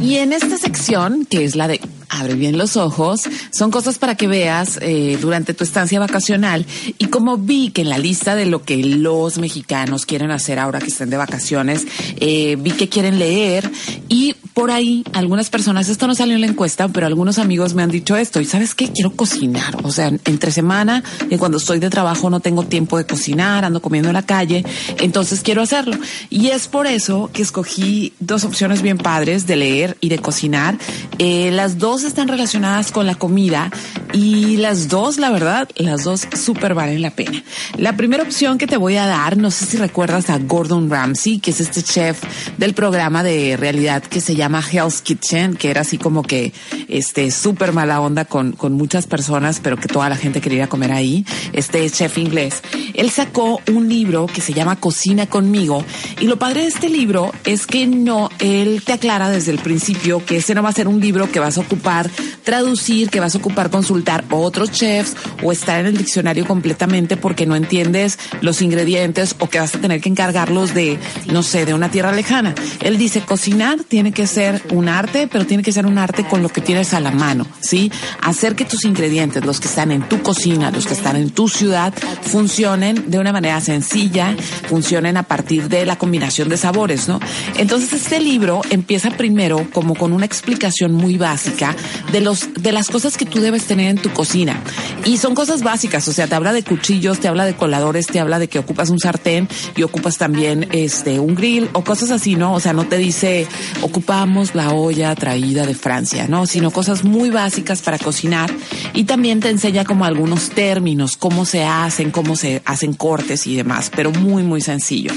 Y 0.02 0.16
en 0.16 0.32
esta 0.32 0.56
sección, 0.56 1.26
que 1.26 1.44
es 1.44 1.56
la 1.56 1.68
de 1.68 1.80
abre 2.08 2.34
bien 2.34 2.56
los 2.56 2.76
ojos, 2.76 3.22
son 3.50 3.70
cosas 3.70 3.98
para 3.98 4.14
que 4.14 4.26
veas 4.26 4.78
eh, 4.80 5.18
durante 5.20 5.52
tu 5.52 5.64
estancia 5.64 5.98
vacacional. 5.98 6.64
Y 6.98 7.06
como 7.06 7.36
vi 7.36 7.70
que 7.70 7.82
en 7.82 7.90
la 7.90 7.98
lista 7.98 8.34
de 8.36 8.46
lo 8.46 8.62
que 8.62 8.76
los 8.76 9.38
mexicanos 9.38 10.06
quieren 10.06 10.30
hacer 10.30 10.58
ahora 10.58 10.78
que 10.78 10.86
estén 10.86 11.10
de 11.10 11.16
vacaciones, 11.16 11.86
eh, 12.20 12.56
vi 12.58 12.70
que 12.70 12.88
quieren 12.88 13.18
leer 13.18 13.70
y 14.08 14.36
por 14.56 14.70
ahí 14.70 15.04
algunas 15.12 15.50
personas, 15.50 15.90
esto 15.90 16.06
no 16.06 16.14
salió 16.14 16.34
en 16.34 16.40
la 16.40 16.46
encuesta, 16.46 16.88
pero 16.88 17.06
algunos 17.06 17.38
amigos 17.38 17.74
me 17.74 17.82
han 17.82 17.90
dicho 17.90 18.16
esto. 18.16 18.40
Y 18.40 18.46
sabes 18.46 18.74
qué, 18.74 18.90
quiero 18.90 19.12
cocinar. 19.12 19.76
O 19.82 19.92
sea, 19.92 20.10
entre 20.24 20.50
semana, 20.50 21.04
y 21.28 21.36
cuando 21.36 21.58
estoy 21.58 21.78
de 21.78 21.90
trabajo 21.90 22.30
no 22.30 22.40
tengo 22.40 22.62
tiempo 22.62 22.96
de 22.96 23.04
cocinar, 23.04 23.66
ando 23.66 23.82
comiendo 23.82 24.08
en 24.08 24.14
la 24.14 24.22
calle, 24.22 24.64
entonces 24.98 25.42
quiero 25.42 25.60
hacerlo. 25.60 25.98
Y 26.30 26.46
es 26.46 26.68
por 26.68 26.86
eso 26.86 27.28
que 27.34 27.42
escogí 27.42 28.14
dos 28.18 28.44
opciones 28.44 28.80
bien 28.80 28.96
padres 28.96 29.46
de 29.46 29.56
leer 29.56 29.98
y 30.00 30.08
de 30.08 30.20
cocinar. 30.20 30.78
Eh, 31.18 31.50
las 31.52 31.76
dos 31.76 32.04
están 32.04 32.26
relacionadas 32.26 32.92
con 32.92 33.06
la 33.06 33.16
comida 33.16 33.70
y 34.14 34.56
las 34.56 34.88
dos, 34.88 35.18
la 35.18 35.28
verdad, 35.28 35.68
las 35.76 36.04
dos 36.04 36.26
súper 36.34 36.72
valen 36.72 37.02
la 37.02 37.10
pena. 37.10 37.44
La 37.76 37.98
primera 37.98 38.22
opción 38.22 38.56
que 38.56 38.66
te 38.66 38.78
voy 38.78 38.96
a 38.96 39.04
dar, 39.04 39.36
no 39.36 39.50
sé 39.50 39.66
si 39.66 39.76
recuerdas 39.76 40.30
a 40.30 40.38
Gordon 40.38 40.88
Ramsay, 40.88 41.40
que 41.40 41.50
es 41.50 41.60
este 41.60 41.82
chef 41.82 42.22
del 42.56 42.72
programa 42.72 43.22
de 43.22 43.58
realidad 43.58 44.02
que 44.02 44.22
se 44.22 44.34
llama 44.34 44.45
llama 44.46 44.62
Hell's 44.62 45.02
Kitchen, 45.02 45.56
que 45.56 45.70
era 45.70 45.80
así 45.80 45.98
como 45.98 46.22
que 46.22 46.52
este 46.88 47.32
súper 47.32 47.72
mala 47.72 48.00
onda 48.00 48.24
con, 48.24 48.52
con 48.52 48.74
muchas 48.74 49.06
personas, 49.08 49.58
pero 49.60 49.76
que 49.76 49.88
toda 49.88 50.08
la 50.08 50.16
gente 50.16 50.40
quería 50.40 50.68
comer 50.68 50.92
ahí. 50.92 51.26
Este 51.52 51.88
chef 51.90 52.18
inglés. 52.18 52.62
Él 52.94 53.10
sacó 53.10 53.60
un 53.68 53.88
libro 53.88 54.26
que 54.26 54.40
se 54.40 54.52
llama 54.52 54.76
Cocina 54.76 55.26
conmigo. 55.26 55.84
Y 56.20 56.26
lo 56.26 56.38
padre 56.38 56.62
de 56.62 56.68
este 56.68 56.88
libro 56.88 57.32
es 57.44 57.66
que 57.66 57.88
no, 57.88 58.30
él 58.38 58.82
te 58.84 58.92
aclara 58.92 59.30
desde 59.30 59.50
el 59.50 59.58
principio 59.58 60.24
que 60.24 60.36
ese 60.36 60.54
no 60.54 60.62
va 60.62 60.68
a 60.68 60.72
ser 60.72 60.86
un 60.86 61.00
libro 61.00 61.30
que 61.30 61.40
vas 61.40 61.58
a 61.58 61.62
ocupar 61.62 62.08
traducir, 62.44 63.10
que 63.10 63.18
vas 63.18 63.34
a 63.34 63.38
ocupar 63.38 63.70
consultar 63.70 64.24
otros 64.30 64.70
chefs 64.70 65.16
o 65.42 65.50
estar 65.50 65.80
en 65.80 65.86
el 65.86 65.96
diccionario 65.98 66.46
completamente 66.46 67.16
porque 67.16 67.46
no 67.46 67.56
entiendes 67.56 68.18
los 68.40 68.62
ingredientes 68.62 69.34
o 69.40 69.48
que 69.48 69.58
vas 69.58 69.74
a 69.74 69.80
tener 69.80 70.00
que 70.00 70.08
encargarlos 70.08 70.72
de, 70.72 70.98
no 71.32 71.42
sé, 71.42 71.66
de 71.66 71.74
una 71.74 71.90
tierra 71.90 72.12
lejana. 72.12 72.54
Él 72.80 72.96
dice, 72.96 73.22
cocinar 73.22 73.80
tiene 73.82 74.12
que 74.12 74.26
ser 74.36 74.60
un 74.70 74.86
arte, 74.90 75.28
pero 75.32 75.46
tiene 75.46 75.62
que 75.62 75.72
ser 75.72 75.86
un 75.86 75.96
arte 75.96 76.24
con 76.24 76.42
lo 76.42 76.50
que 76.50 76.60
tienes 76.60 76.92
a 76.92 77.00
la 77.00 77.10
mano, 77.10 77.46
¿sí? 77.60 77.90
Hacer 78.20 78.54
que 78.54 78.66
tus 78.66 78.84
ingredientes, 78.84 79.46
los 79.46 79.60
que 79.60 79.66
están 79.66 79.90
en 79.90 80.06
tu 80.06 80.20
cocina, 80.20 80.70
los 80.70 80.86
que 80.86 80.92
están 80.92 81.16
en 81.16 81.30
tu 81.30 81.48
ciudad, 81.48 81.94
funcionen 82.20 83.10
de 83.10 83.18
una 83.18 83.32
manera 83.32 83.62
sencilla, 83.62 84.36
funcionen 84.68 85.16
a 85.16 85.22
partir 85.22 85.70
de 85.70 85.86
la 85.86 85.96
combinación 85.96 86.50
de 86.50 86.58
sabores, 86.58 87.08
¿no? 87.08 87.18
Entonces 87.56 87.94
este 87.94 88.20
libro 88.20 88.60
empieza 88.68 89.10
primero 89.10 89.66
como 89.72 89.94
con 89.94 90.12
una 90.12 90.26
explicación 90.26 90.92
muy 90.92 91.16
básica 91.16 91.74
de 92.12 92.20
los 92.20 92.52
de 92.52 92.72
las 92.72 92.88
cosas 92.88 93.16
que 93.16 93.24
tú 93.24 93.40
debes 93.40 93.64
tener 93.64 93.88
en 93.88 93.96
tu 93.96 94.10
cocina. 94.10 94.60
Y 95.06 95.16
son 95.16 95.34
cosas 95.34 95.62
básicas, 95.62 96.06
o 96.08 96.12
sea, 96.12 96.26
te 96.26 96.34
habla 96.34 96.52
de 96.52 96.62
cuchillos, 96.62 97.20
te 97.20 97.28
habla 97.28 97.46
de 97.46 97.56
coladores, 97.56 98.06
te 98.06 98.20
habla 98.20 98.38
de 98.38 98.48
que 98.48 98.58
ocupas 98.58 98.90
un 98.90 98.98
sartén 98.98 99.48
y 99.74 99.82
ocupas 99.82 100.18
también 100.18 100.68
este 100.72 101.20
un 101.20 101.34
grill 101.34 101.70
o 101.72 101.82
cosas 101.82 102.10
así, 102.10 102.36
¿no? 102.36 102.52
O 102.52 102.60
sea, 102.60 102.74
no 102.74 102.86
te 102.86 102.98
dice 102.98 103.48
ocupa 103.80 104.25
la 104.54 104.72
olla 104.72 105.14
traída 105.14 105.66
de 105.66 105.74
Francia, 105.74 106.26
¿no? 106.28 106.46
Sino 106.46 106.70
cosas 106.70 107.04
muy 107.04 107.30
básicas 107.30 107.80
para 107.82 107.98
cocinar 107.98 108.52
y 108.92 109.04
también 109.04 109.40
te 109.40 109.48
enseña 109.48 109.84
como 109.84 110.04
algunos 110.04 110.50
términos, 110.50 111.16
cómo 111.16 111.44
se 111.44 111.64
hacen, 111.64 112.10
cómo 112.10 112.36
se 112.36 112.62
hacen 112.64 112.92
cortes 112.92 113.46
y 113.46 113.56
demás, 113.56 113.90
pero 113.94 114.10
muy, 114.10 114.42
muy 114.42 114.60
sencillo. 114.60 115.12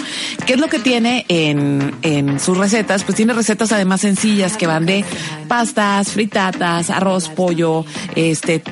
¿Qué 0.46 0.54
es 0.54 0.60
lo 0.60 0.68
que 0.68 0.80
tiene 0.80 1.26
en, 1.28 1.96
en 2.02 2.40
sus 2.40 2.58
recetas? 2.58 3.04
Pues 3.04 3.16
tiene 3.16 3.34
recetas 3.34 3.72
además 3.72 4.02
sencillas 4.02 4.58
que 4.58 4.68
van 4.68 4.86
de 4.86 5.04
pastas, 5.48 6.10
fritatas, 6.10 6.90
arroz, 6.90 7.30
pollo, 7.30 7.86
este, 8.16 8.64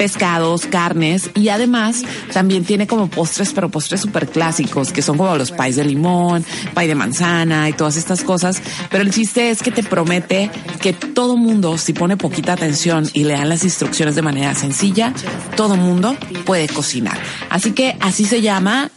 pescados, 0.00 0.64
carnes 0.64 1.30
y 1.34 1.50
además 1.50 2.04
también 2.32 2.64
tiene 2.64 2.86
como 2.86 3.10
postres, 3.10 3.52
pero 3.52 3.68
postres 3.68 4.00
súper 4.00 4.28
clásicos, 4.28 4.94
que 4.94 5.02
son 5.02 5.18
como 5.18 5.36
los 5.36 5.52
pais 5.52 5.76
de 5.76 5.84
limón, 5.84 6.42
pay 6.72 6.88
de 6.88 6.94
manzana 6.94 7.68
y 7.68 7.74
todas 7.74 7.98
estas 7.98 8.24
cosas. 8.24 8.62
Pero 8.90 9.02
el 9.02 9.10
chiste 9.10 9.50
es 9.50 9.62
que 9.62 9.70
te 9.70 9.82
promete 9.82 10.50
que 10.80 10.94
todo 10.94 11.36
mundo, 11.36 11.76
si 11.76 11.92
pone 11.92 12.16
poquita 12.16 12.54
atención 12.54 13.10
y 13.12 13.24
le 13.24 13.34
dan 13.34 13.50
las 13.50 13.62
instrucciones 13.62 14.14
de 14.14 14.22
manera 14.22 14.54
sencilla, 14.54 15.12
todo 15.54 15.76
mundo 15.76 16.16
puede 16.46 16.66
cocinar. 16.68 17.18
Así 17.50 17.72
que 17.72 17.98
así 18.00 18.24
se 18.24 18.40
llama 18.40 18.90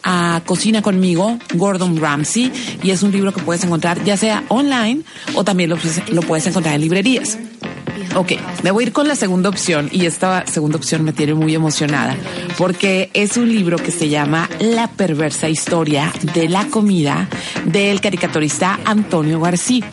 Cocina 0.45 0.81
conmigo, 0.81 1.37
Gordon 1.55 1.97
Ramsay, 1.99 2.49
y 2.81 2.91
es 2.91 3.03
un 3.03 3.11
libro 3.11 3.33
que 3.33 3.41
puedes 3.41 3.61
encontrar 3.65 4.01
ya 4.05 4.15
sea 4.15 4.45
online 4.47 5.01
o 5.35 5.43
también 5.43 5.69
lo 5.69 6.21
puedes 6.21 6.47
encontrar 6.47 6.75
en 6.75 6.81
librerías. 6.81 7.37
Ok, 8.15 8.33
me 8.61 8.69
voy 8.69 8.83
a 8.83 8.87
ir 8.87 8.93
con 8.93 9.07
la 9.07 9.15
segunda 9.15 9.49
opción 9.49 9.89
y 9.91 10.05
esta 10.05 10.45
segunda 10.45 10.77
opción 10.77 11.03
me 11.03 11.13
tiene 11.13 11.33
muy 11.33 11.55
emocionada 11.55 12.15
porque 12.59 13.09
es 13.13 13.37
un 13.37 13.49
libro 13.49 13.77
que 13.77 13.89
se 13.89 14.07
llama 14.07 14.47
La 14.59 14.87
perversa 14.87 15.49
historia 15.49 16.13
de 16.35 16.47
la 16.47 16.65
comida 16.67 17.27
del 17.65 18.01
caricaturista 18.01 18.79
Antonio 18.85 19.39
García. 19.39 19.89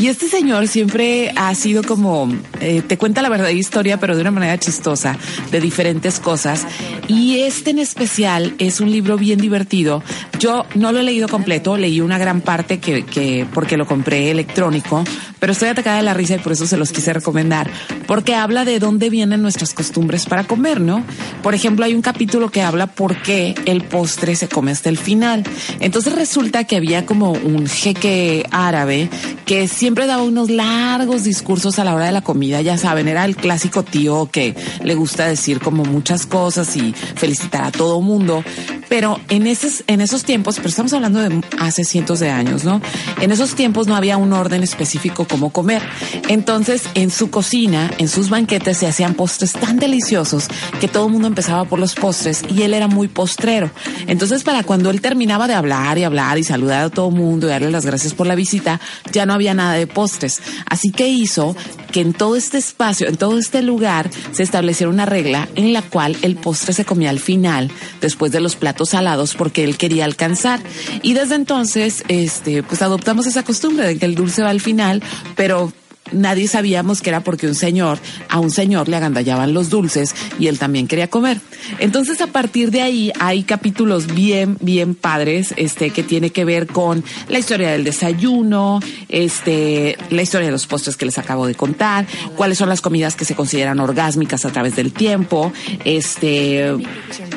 Y 0.00 0.06
este 0.06 0.28
señor 0.28 0.68
siempre 0.68 1.32
ha 1.36 1.54
sido 1.54 1.82
como, 1.82 2.32
eh, 2.60 2.82
te 2.86 2.96
cuenta 2.96 3.20
la 3.20 3.28
verdadera 3.28 3.58
historia, 3.58 3.98
pero 3.98 4.14
de 4.14 4.22
una 4.22 4.30
manera 4.30 4.58
chistosa, 4.58 5.18
de 5.50 5.60
diferentes 5.60 6.20
cosas. 6.20 6.66
Y 7.06 7.40
este 7.40 7.70
en 7.70 7.80
especial 7.80 8.54
es 8.58 8.80
un 8.80 8.90
libro 8.90 9.18
bien 9.18 9.40
divertido. 9.40 10.02
Yo 10.38 10.66
no 10.74 10.92
lo 10.92 11.00
he 11.00 11.02
leído 11.02 11.28
completo, 11.28 11.76
leí 11.76 12.00
una 12.00 12.16
gran 12.16 12.40
parte 12.40 12.78
que, 12.78 13.04
que 13.04 13.46
porque 13.52 13.76
lo 13.76 13.86
compré 13.86 14.30
electrónico, 14.30 15.04
pero 15.38 15.52
estoy 15.52 15.68
atacada 15.68 15.96
de 15.96 16.02
la 16.02 16.14
risa 16.14 16.36
y 16.36 16.38
por 16.38 16.52
eso 16.52 16.66
se 16.66 16.76
los 16.76 16.92
quise 16.92 17.12
recomendar, 17.12 17.57
porque 18.06 18.34
habla 18.34 18.64
de 18.64 18.78
dónde 18.78 19.10
vienen 19.10 19.42
nuestras 19.42 19.74
costumbres 19.74 20.26
para 20.26 20.44
comer, 20.44 20.80
¿no? 20.80 21.04
Por 21.42 21.54
ejemplo, 21.54 21.84
hay 21.84 21.94
un 21.94 22.02
capítulo 22.02 22.50
que 22.50 22.62
habla 22.62 22.86
por 22.86 23.22
qué 23.22 23.54
el 23.66 23.82
postre 23.84 24.36
se 24.36 24.48
come 24.48 24.70
hasta 24.70 24.88
el 24.88 24.98
final. 24.98 25.44
Entonces 25.80 26.14
resulta 26.14 26.64
que 26.64 26.76
había 26.76 27.06
como 27.06 27.32
un 27.32 27.66
jeque 27.66 28.46
árabe 28.50 29.08
que 29.44 29.68
siempre 29.68 30.06
daba 30.06 30.22
unos 30.22 30.50
largos 30.50 31.24
discursos 31.24 31.78
a 31.78 31.84
la 31.84 31.94
hora 31.94 32.06
de 32.06 32.12
la 32.12 32.22
comida, 32.22 32.60
ya 32.60 32.76
saben, 32.76 33.08
era 33.08 33.24
el 33.24 33.36
clásico 33.36 33.82
tío 33.82 34.28
que 34.30 34.54
le 34.82 34.94
gusta 34.94 35.26
decir 35.26 35.60
como 35.60 35.84
muchas 35.84 36.26
cosas 36.26 36.76
y 36.76 36.92
felicitar 36.92 37.64
a 37.64 37.70
todo 37.70 38.00
mundo, 38.00 38.44
pero 38.88 39.20
en 39.28 39.46
esos, 39.46 39.84
en 39.86 40.00
esos 40.00 40.24
tiempos, 40.24 40.56
pero 40.56 40.68
estamos 40.68 40.92
hablando 40.92 41.20
de 41.20 41.40
hace 41.58 41.84
cientos 41.84 42.20
de 42.20 42.30
años, 42.30 42.64
¿no? 42.64 42.80
En 43.20 43.32
esos 43.32 43.54
tiempos 43.54 43.86
no 43.86 43.96
había 43.96 44.16
un 44.16 44.32
orden 44.32 44.62
específico 44.62 45.26
como 45.26 45.50
comer. 45.50 45.82
Entonces, 46.28 46.84
en 46.94 47.10
su 47.10 47.30
cocina, 47.30 47.90
en 47.98 48.08
sus 48.08 48.30
banquetes, 48.30 48.78
se 48.78 48.86
hacían 48.86 49.14
postres 49.14 49.52
tan 49.52 49.78
deliciosos 49.78 50.48
que 50.80 50.88
todo 50.88 51.06
el 51.06 51.12
mundo 51.12 51.28
empezaba 51.28 51.64
por 51.64 51.78
los 51.78 51.94
postres 51.94 52.42
y 52.48 52.62
él 52.62 52.74
era 52.74 52.88
muy 52.88 53.08
postrero. 53.08 53.70
Entonces, 54.06 54.42
para 54.42 54.62
cuando 54.62 54.90
él 54.90 55.00
terminaba 55.00 55.46
de 55.46 55.54
hablar 55.54 55.98
y 55.98 56.04
hablar 56.04 56.38
y 56.38 56.44
saludar 56.44 56.84
a 56.84 56.90
todo 56.90 57.08
el 57.08 57.14
mundo 57.14 57.46
y 57.46 57.50
darle 57.50 57.70
las 57.70 57.86
gracias 57.86 58.14
por 58.14 58.26
la 58.26 58.34
visita, 58.34 58.80
ya 59.12 59.26
no 59.26 59.34
había 59.34 59.54
nada 59.54 59.74
de 59.74 59.86
postres. 59.86 60.40
Así 60.66 60.90
que 60.90 61.08
hizo 61.08 61.56
que 61.92 62.00
en 62.00 62.12
todo 62.12 62.36
este 62.36 62.58
espacio, 62.58 63.08
en 63.08 63.16
todo 63.16 63.38
este 63.38 63.62
lugar, 63.62 64.10
se 64.32 64.42
estableciera 64.42 64.90
una 64.90 65.06
regla 65.06 65.48
en 65.54 65.72
la 65.72 65.82
cual 65.82 66.16
el 66.22 66.36
postre 66.36 66.72
se 66.72 66.84
comía 66.84 67.10
al 67.10 67.18
final, 67.18 67.70
después 68.00 68.32
de 68.32 68.40
los 68.40 68.56
platos 68.56 68.77
salados, 68.86 69.34
porque 69.34 69.64
él 69.64 69.76
quería 69.76 70.04
alcanzar. 70.04 70.60
Y 71.02 71.14
desde 71.14 71.34
entonces, 71.34 72.04
este, 72.08 72.62
pues 72.62 72.82
adoptamos 72.82 73.26
esa 73.26 73.42
costumbre 73.42 73.86
de 73.86 73.98
que 73.98 74.06
el 74.06 74.14
dulce 74.14 74.42
va 74.42 74.50
al 74.50 74.60
final, 74.60 75.02
pero 75.36 75.72
nadie 76.12 76.48
sabíamos 76.48 77.00
que 77.00 77.10
era 77.10 77.20
porque 77.20 77.46
un 77.46 77.54
señor, 77.54 77.98
a 78.28 78.40
un 78.40 78.50
señor 78.50 78.88
le 78.88 78.96
agandallaban 78.96 79.54
los 79.54 79.70
dulces 79.70 80.14
y 80.38 80.46
él 80.46 80.58
también 80.58 80.86
quería 80.86 81.08
comer. 81.08 81.40
Entonces, 81.78 82.20
a 82.20 82.28
partir 82.28 82.70
de 82.70 82.82
ahí 82.82 83.12
hay 83.20 83.42
capítulos 83.42 84.06
bien, 84.14 84.56
bien 84.60 84.94
padres, 84.94 85.54
este, 85.56 85.90
que 85.90 86.02
tiene 86.02 86.30
que 86.30 86.44
ver 86.44 86.66
con 86.66 87.04
la 87.28 87.38
historia 87.38 87.70
del 87.70 87.84
desayuno, 87.84 88.80
este, 89.08 89.96
la 90.10 90.22
historia 90.22 90.46
de 90.46 90.52
los 90.52 90.66
postres 90.66 90.96
que 90.96 91.06
les 91.06 91.18
acabo 91.18 91.46
de 91.46 91.54
contar, 91.54 92.06
cuáles 92.36 92.58
son 92.58 92.68
las 92.68 92.80
comidas 92.80 93.14
que 93.14 93.24
se 93.24 93.34
consideran 93.34 93.80
orgásmicas 93.80 94.44
a 94.44 94.50
través 94.50 94.76
del 94.76 94.92
tiempo, 94.92 95.52
este, 95.84 96.74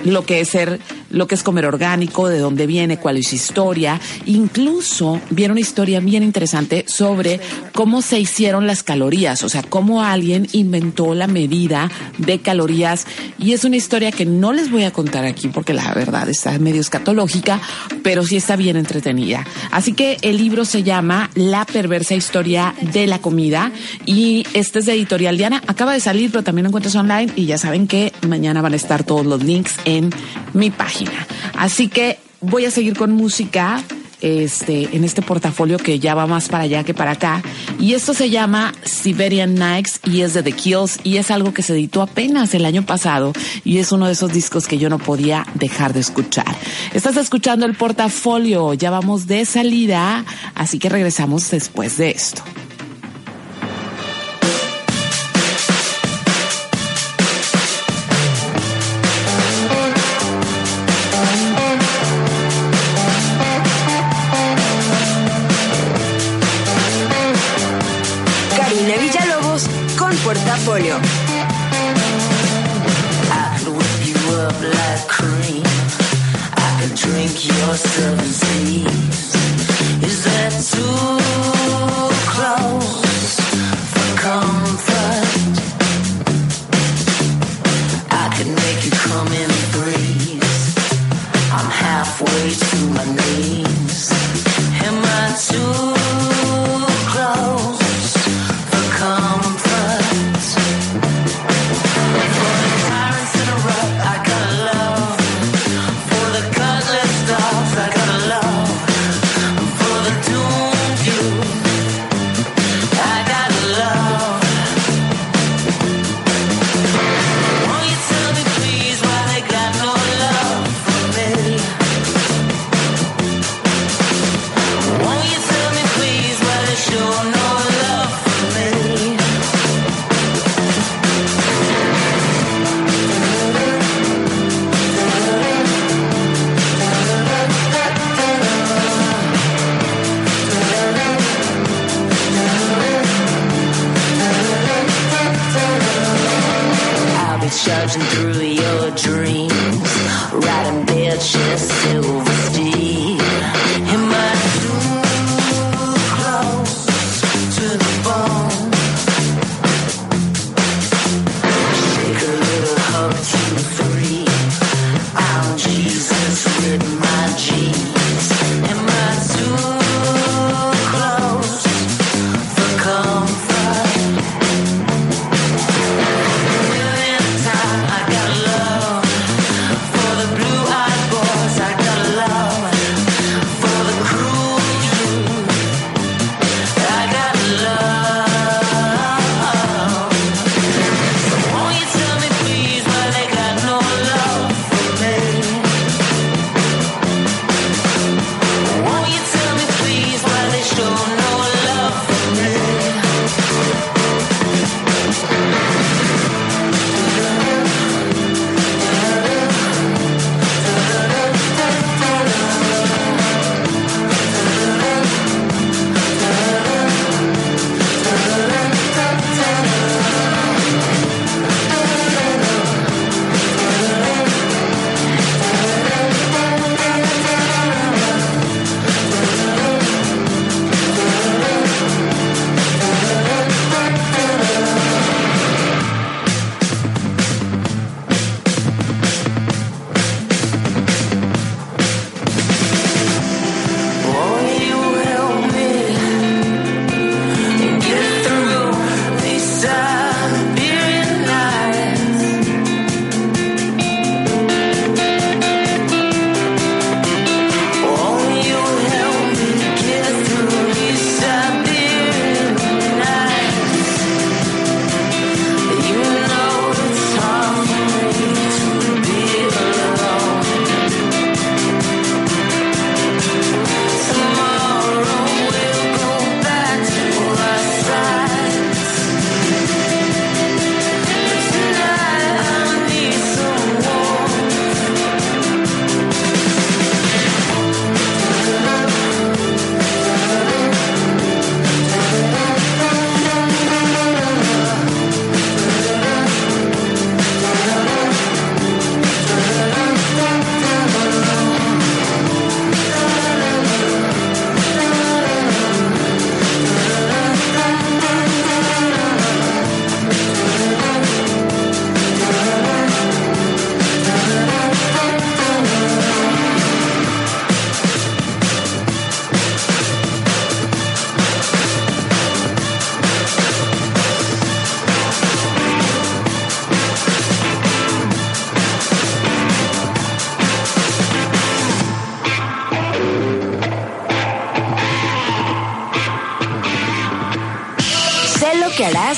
lo 0.06 0.26
que 0.26 0.42
es 0.42 0.50
ser, 0.50 0.80
lo 1.12 1.28
que 1.28 1.36
es 1.36 1.44
comer 1.44 1.66
orgánico, 1.66 2.28
de 2.28 2.40
dónde 2.40 2.68
viene, 2.68 2.98
cuál 2.98 3.18
es 3.18 3.28
su 3.28 3.36
historia. 3.36 4.00
Incluso 4.26 5.20
viene 5.30 5.52
una 5.52 5.62
historia 5.62 6.00
bien 6.00 6.24
interesante 6.24 6.86
sobre 6.88 7.40
cómo 7.74 8.02
se 8.02 8.20
hicieron 8.20 8.68
las 8.68 8.84
calorías, 8.84 9.44
o 9.44 9.50
sea, 9.50 9.61
cómo 9.72 10.04
alguien 10.04 10.48
inventó 10.52 11.16
la 11.16 11.26
medida 11.26 11.90
de 12.20 12.40
calorías. 12.40 13.08
Y 13.40 13.54
es 13.54 13.64
una 13.64 13.78
historia 13.78 14.12
que 14.12 14.26
no 14.28 14.54
les 14.54 14.70
voy 14.70 14.84
a 14.84 14.92
contar 14.92 15.26
aquí 15.26 15.48
porque 15.48 15.74
la 15.74 15.92
verdad 15.94 16.30
está 16.30 16.60
medio 16.60 16.82
escatológica, 16.82 17.60
pero 18.04 18.24
sí 18.24 18.36
está 18.36 18.56
bien 18.58 18.76
entretenida. 18.76 19.48
Así 19.72 19.94
que 19.94 20.18
el 20.22 20.38
libro 20.38 20.66
se 20.66 20.84
llama 20.84 21.32
La 21.36 21.66
perversa 21.66 22.14
historia 22.14 22.76
de 22.94 23.08
la 23.08 23.20
comida 23.20 23.72
y 24.06 24.46
este 24.54 24.80
es 24.80 24.86
de 24.86 24.94
Editorial 24.94 25.38
Diana. 25.38 25.64
Acaba 25.66 25.94
de 25.94 26.02
salir, 26.02 26.30
pero 26.30 26.44
también 26.44 26.66
lo 26.66 26.70
encuentras 26.70 26.96
online 26.96 27.32
y 27.38 27.46
ya 27.46 27.58
saben 27.58 27.88
que 27.88 28.12
mañana 28.28 28.62
van 28.62 28.74
a 28.74 28.76
estar 28.76 29.06
todos 29.06 29.26
los 29.26 29.42
links 29.42 29.78
en 29.86 30.10
mi 30.54 30.70
página. 30.70 31.26
Así 31.56 31.88
que 31.88 32.20
voy 32.42 32.66
a 32.66 32.72
seguir 32.72 32.98
con 32.98 33.14
música 33.14 33.82
este, 34.22 34.96
en 34.96 35.04
este 35.04 35.22
portafolio 35.22 35.78
que 35.78 36.00
ya 36.00 36.16
va 36.16 36.28
más 36.28 36.50
para 36.50 36.64
allá 36.64 36.84
que 36.84 36.94
para 36.94 37.12
acá. 37.12 37.42
Y 37.80 37.94
esto 37.94 38.14
se 38.14 38.30
llama 38.30 38.74
Siberian 38.84 39.56
Nights 39.56 40.00
y 40.06 40.22
es 40.22 40.34
de 40.34 40.44
The 40.44 40.52
Kills 40.52 41.00
y 41.04 41.18
es 41.18 41.32
algo 41.32 41.54
que 41.54 41.64
se 41.64 41.74
editó 41.74 42.02
apenas 42.02 42.54
el 42.54 42.66
año 42.66 42.86
pasado 42.86 43.34
y 43.64 43.80
es 43.80 43.92
uno 43.92 44.08
de 44.08 44.14
esos 44.14 44.32
discos 44.32 44.68
que 44.68 44.78
yo 44.78 44.90
no 44.90 45.00
podía 45.00 45.46
dejar 45.56 45.94
de 45.94 46.00
escuchar. 46.00 46.56
Estás 46.94 47.18
escuchando 47.18 47.66
el 47.66 47.76
portafolio, 47.76 48.74
ya 48.74 48.90
vamos 48.92 49.28
de 49.28 49.46
salida, 49.46 50.26
así 50.56 50.80
que 50.80 50.90
regresamos 50.90 51.50
después 51.52 51.98
de 51.98 52.12
esto. 52.12 52.42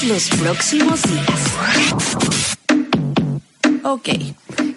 Los 0.08 0.30
próximos 0.32 1.02
días. 1.04 2.48
Ok. 3.84 4.10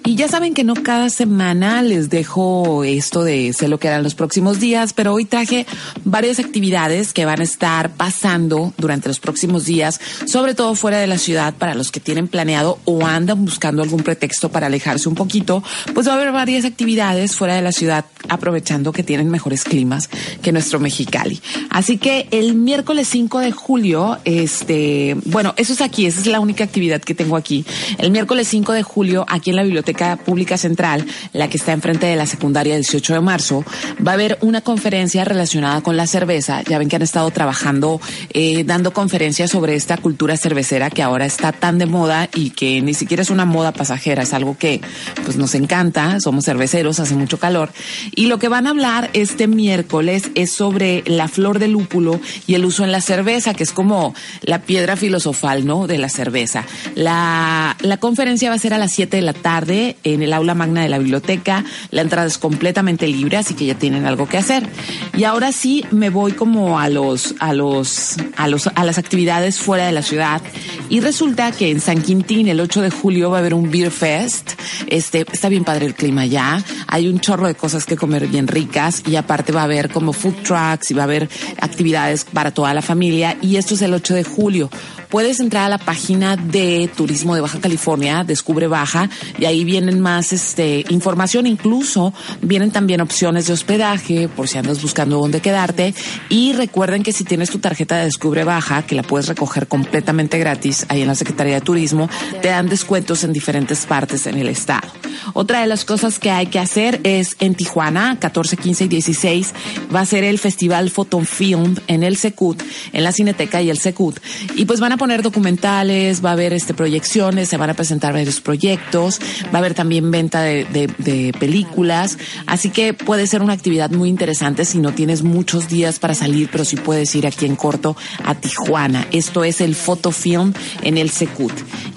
Y 0.05 0.15
ya 0.15 0.29
saben 0.29 0.55
que 0.55 0.63
no 0.63 0.75
cada 0.75 1.11
semana 1.11 1.83
les 1.83 2.11
dejo 2.11 2.85
esto 2.85 3.25
de 3.25 3.53
sé 3.53 3.67
lo 3.67 3.79
que 3.79 3.89
harán 3.89 4.05
los 4.05 4.15
próximos 4.15 4.61
días, 4.61 4.93
pero 4.93 5.13
hoy 5.13 5.25
traje 5.25 5.67
varias 6.05 6.39
actividades 6.39 7.13
que 7.13 7.25
van 7.25 7.41
a 7.41 7.45
estar 7.45 7.91
pasando 7.91 8.73
durante 8.79 9.09
los 9.09 9.19
próximos 9.19 9.65
días, 9.65 10.01
sobre 10.27 10.55
todo 10.55 10.77
fuera 10.77 10.99
de 10.99 11.09
la 11.09 11.19
ciudad 11.19 11.55
para 11.55 11.75
los 11.75 11.91
que 11.91 11.99
tienen 11.99 12.29
planeado 12.29 12.79
o 12.85 13.05
andan 13.05 13.45
buscando 13.45 13.83
algún 13.83 14.05
pretexto 14.05 14.49
para 14.49 14.69
alejarse 14.69 15.09
un 15.09 15.17
poquito, 15.17 15.65
pues 15.93 16.07
va 16.07 16.13
a 16.13 16.17
haber 16.17 16.31
varias 16.31 16.65
actividades 16.65 17.35
fuera 17.35 17.57
de 17.57 17.63
la 17.63 17.73
ciudad 17.73 18.05
aprovechando 18.29 18.93
que 18.93 19.03
tienen 19.03 19.31
mejores 19.31 19.65
climas 19.65 20.09
que 20.43 20.53
nuestro 20.53 20.81
Mexicali. 20.81 21.41
Así 21.71 21.99
que 21.99 22.29
el 22.31 22.55
miércoles 22.55 23.09
5 23.09 23.41
de 23.41 23.53
julio, 23.53 24.19
este, 24.25 25.17
bueno, 25.25 25.55
eso 25.57 25.73
es 25.73 25.81
aquí, 25.81 26.07
esa 26.07 26.21
es 26.21 26.27
la 26.27 26.41
única 26.41 26.65
actividad 26.65 27.01
que 27.01 27.15
tengo 27.15 27.37
aquí. 27.37 27.65
El 27.99 28.11
miércoles 28.11 28.49
5 28.49 28.73
de 28.73 28.83
julio, 28.83 29.25
aquí 29.29 29.51
en 29.51 29.57
la 29.57 29.63
Biblioteca 29.63 30.17
Pública 30.17 30.57
Central, 30.59 31.07
la 31.33 31.49
que 31.49 31.57
está 31.57 31.73
enfrente 31.73 32.07
de 32.07 32.17
la 32.17 32.27
secundaria 32.27 32.75
18 32.75 33.15
de 33.15 33.21
marzo, 33.21 33.65
va 34.07 34.13
a 34.13 34.15
haber 34.15 34.39
una 34.41 34.61
conferencia 34.61 35.25
relacionada 35.25 35.81
con 35.81 35.97
la 35.97 36.07
cerveza. 36.07 36.63
Ya 36.63 36.79
ven 36.79 36.89
que 36.89 36.97
han 36.97 37.03
estado 37.03 37.31
trabajando, 37.31 38.01
eh, 38.33 38.65
dando 38.65 38.93
conferencias 38.93 39.51
sobre 39.51 39.75
esta 39.75 39.97
cultura 39.97 40.37
cervecera 40.37 40.91
que 40.91 41.03
ahora 41.03 41.27
está 41.27 41.53
tan 41.53 41.79
de 41.79 41.87
moda 41.87 42.29
y 42.35 42.51
que 42.51 42.81
ni 42.81 42.95
siquiera 42.95 43.23
es 43.23 43.31
una 43.31 43.45
moda 43.45 43.73
pasajera, 43.73 44.23
es 44.23 44.33
algo 44.33 44.57
que 44.57 44.81
pues 45.25 45.37
nos 45.37 45.55
encanta, 45.55 46.21
somos 46.21 46.45
cerveceros, 46.45 47.01
hace 47.01 47.15
mucho 47.15 47.39
calor. 47.39 47.71
Y 48.17 48.27
lo 48.27 48.39
que 48.39 48.49
van 48.49 48.67
a 48.67 48.71
hablar 48.71 49.11
este 49.13 49.47
miércoles 49.47 50.31
es 50.35 50.51
sobre 50.51 51.05
la 51.05 51.29
flor 51.29 51.59
de 51.59 51.69
lúpulo 51.69 52.19
y 52.47 52.55
el 52.55 52.65
uso 52.65 52.83
en 52.83 52.91
la 52.91 53.03
cerveza, 53.03 53.53
que 53.53 53.63
es 53.63 53.73
como 53.73 54.15
la 54.41 54.63
piedra 54.63 54.97
filosofal, 54.97 55.67
¿no? 55.67 55.87
De 55.87 55.99
la 55.99 56.09
cerveza. 56.09 56.65
La, 56.95 57.77
la 57.81 57.99
conferencia 57.99 58.49
va 58.49 58.55
a 58.55 58.59
ser 58.59 58.73
a 58.73 58.79
las 58.79 58.93
7 58.93 59.19
de 59.19 59.23
la 59.23 59.35
tarde 59.35 59.97
en 60.03 60.23
el 60.23 60.33
aula 60.33 60.55
magna 60.55 60.83
de 60.83 60.89
la 60.89 60.99
biblioteca. 60.99 61.63
La 61.91 62.01
entrada 62.01 62.27
es 62.27 62.39
completamente 62.39 63.07
libre, 63.07 63.37
así 63.37 63.53
que 63.53 63.67
ya 63.67 63.75
tienen 63.75 64.07
algo 64.07 64.27
que 64.27 64.39
hacer. 64.39 64.67
Y 65.15 65.25
ahora 65.25 65.53
sí 65.53 65.85
me 65.91 66.09
voy 66.09 66.33
como 66.33 66.81
a 66.81 66.89
los, 66.89 67.35
a 67.39 67.53
los, 67.53 68.17
a 68.39 68.49
los, 68.49 68.67
a 68.69 68.85
las 68.85 68.97
actividades 68.97 69.59
fuera 69.59 69.85
de 69.85 69.93
la 69.93 70.03
ciudad. 70.03 70.41
Y 70.89 71.01
resulta 71.01 71.53
que 71.53 71.71
en 71.71 71.83
San 71.83 72.01
Quintín, 72.01 72.49
el 72.49 72.61
8 72.61 72.81
de 72.81 72.91
julio, 72.91 73.31
va 73.31 73.37
a 73.37 73.41
haber 73.41 73.53
un 73.53 73.71
Beer 73.71 73.91
Fest. 73.91 74.53
Este, 74.87 75.27
está 75.31 75.51
bien 75.51 75.65
padre 75.65 75.85
el 75.85 75.95
clima 75.95 76.25
ya. 76.25 76.65
Hay 76.87 77.09
un 77.09 77.21
chorro 77.21 77.47
de 77.47 77.55
cosas 77.55 77.85
que 77.85 78.06
comer 78.07 78.29
bien 78.29 78.47
ricas 78.47 79.03
y 79.05 79.17
aparte 79.17 79.51
va 79.51 79.63
a 79.63 79.65
haber 79.65 79.91
como 79.91 80.13
food 80.13 80.37
trucks 80.45 80.93
y 80.93 80.95
va 80.95 81.03
a 81.03 81.07
haber 81.07 81.29
actividades 81.61 82.25
para 82.25 82.53
toda 82.53 82.73
la 82.73 82.81
familia. 82.81 83.37
Y 83.43 83.57
esto 83.57 83.75
es 83.75 83.83
el 83.83 83.93
8 83.93 84.15
de 84.15 84.23
julio. 84.23 84.71
Puedes 85.09 85.41
entrar 85.41 85.65
a 85.65 85.69
la 85.69 85.79
página 85.79 86.37
de 86.37 86.91
Turismo 86.97 87.35
de 87.35 87.41
Baja 87.41 87.61
California, 87.61 88.25
Descubre 88.25 88.67
Baja, 88.67 89.09
y 89.39 89.45
ahí 89.45 89.65
viene 89.65 89.77
vienen 89.77 90.01
más 90.01 90.33
este, 90.33 90.87
información, 90.89 91.47
incluso 91.47 92.15
vienen 92.41 92.71
también 92.71 93.03
opciones 93.03 93.47
de 93.47 93.53
hospedaje 93.53 94.27
por 94.27 94.49
si 94.49 94.57
andas 94.57 94.81
buscando 94.81 95.19
dónde 95.19 95.41
quedarte. 95.41 95.95
Y 96.31 96.55
recuerden 96.55 97.03
que 97.03 97.13
si 97.13 97.25
tienes 97.25 97.51
tu 97.51 97.59
tarjeta 97.59 97.99
de 97.99 98.05
Descubre 98.05 98.43
Baja, 98.43 98.87
que 98.87 98.95
la 98.95 99.03
puedes 99.03 99.29
recoger 99.29 99.69
completamente 99.69 100.39
gratis 100.39 100.87
ahí 100.89 101.03
en 101.03 101.09
la 101.09 101.15
Secretaría 101.15 101.57
de 101.57 101.61
Turismo, 101.61 102.09
te 102.41 102.49
dan 102.49 102.71
descuentos 102.71 103.23
en 103.23 103.35
diferentes 103.35 103.85
partes 103.85 104.27
en 104.27 104.39
el 104.39 104.49
estado. 104.49 104.89
Otra 105.35 105.61
de 105.61 105.67
las 105.67 105.85
cosas 105.85 106.19
que 106.19 106.31
hay 106.31 106.47
que 106.47 106.59
hacer 106.59 107.01
es 107.05 107.37
en 107.41 107.55
Tijuana, 107.55 108.19
14, 108.19 108.57
15 108.57 108.85
y 108.85 108.89
16, 108.89 109.55
va 109.95 110.01
a 110.01 110.07
ser 110.07 110.25
el 110.25 110.39
Festival 110.39 110.91
Film 111.27 111.77
en 111.87 112.03
el 112.03 112.17
Secut, 112.17 112.63
en 112.95 113.05
la 113.05 113.13
Cineteca 113.13 113.61
y 113.61 113.69
el 113.69 113.79
Secut. 113.79 114.19
Y 114.55 114.65
pues 114.65 114.81
van 114.81 114.93
a 114.93 114.96
poner 114.97 115.23
documentales, 115.23 116.25
va 116.25 116.31
a 116.31 116.33
haber 116.33 116.53
este 116.53 116.75
proyecciones, 116.75 117.49
se 117.49 117.57
van 117.57 117.71
a 117.71 117.75
presentar 117.75 118.13
varios 118.13 118.41
proyectos, 118.41 119.21
va 119.47 119.55
a 119.55 119.59
haber 119.59 119.75
también 119.75 120.11
venta 120.11 120.43
de, 120.43 121.35
películas. 121.39 122.19
Así 122.47 122.71
que 122.71 122.95
puede 122.95 123.27
ser 123.27 123.43
una 123.43 123.53
actividad 123.53 123.91
muy 123.91 124.09
interesante 124.09 124.65
si 124.65 124.79
no 124.79 124.93
tienes 124.93 125.23
muchos 125.23 125.69
días 125.69 125.99
para 125.99 126.15
salir, 126.15 126.49
pero 126.51 126.65
sí 126.65 126.77
puedes 126.77 127.15
ir 127.15 127.27
aquí 127.27 127.47
en 127.47 127.57
corto 127.57 127.97
a 128.25 128.35
Tijuana. 128.35 129.07
Esto 129.13 129.45
es 129.45 129.61
el 129.61 129.75
Fotofilm 129.75 130.53
en 130.83 130.99
el 130.99 131.11
Secut. 131.11 131.53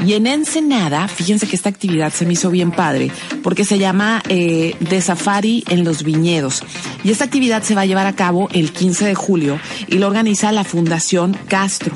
Y 0.06 0.14
en 0.14 0.28
Ensenada, 0.28 1.08
fíjense 1.08 1.48
que 1.48 1.56
esta 1.56 1.70
actividad 1.70 2.14
se 2.14 2.26
me 2.26 2.34
hizo 2.34 2.50
bien 2.50 2.72
padre, 2.72 3.12
porque 3.44 3.66
se 3.66 3.80
llama 3.80 4.22
eh, 4.30 4.76
de 4.80 5.02
safari 5.02 5.64
en 5.70 5.84
los 5.84 6.04
viñedos. 6.04 6.64
Y 7.04 7.12
esta 7.12 7.26
actividad 7.26 7.64
se 7.64 7.76
va 7.76 7.82
a 7.82 7.86
llevar 7.86 8.08
a 8.08 8.16
cabo 8.16 8.50
el 8.54 8.72
15 8.72 9.06
de 9.06 9.16
julio 9.16 9.60
y 9.88 9.98
lo 9.98 10.08
organiza 10.08 10.52
la 10.52 10.64
Fundación 10.64 11.38
Castro. 11.48 11.94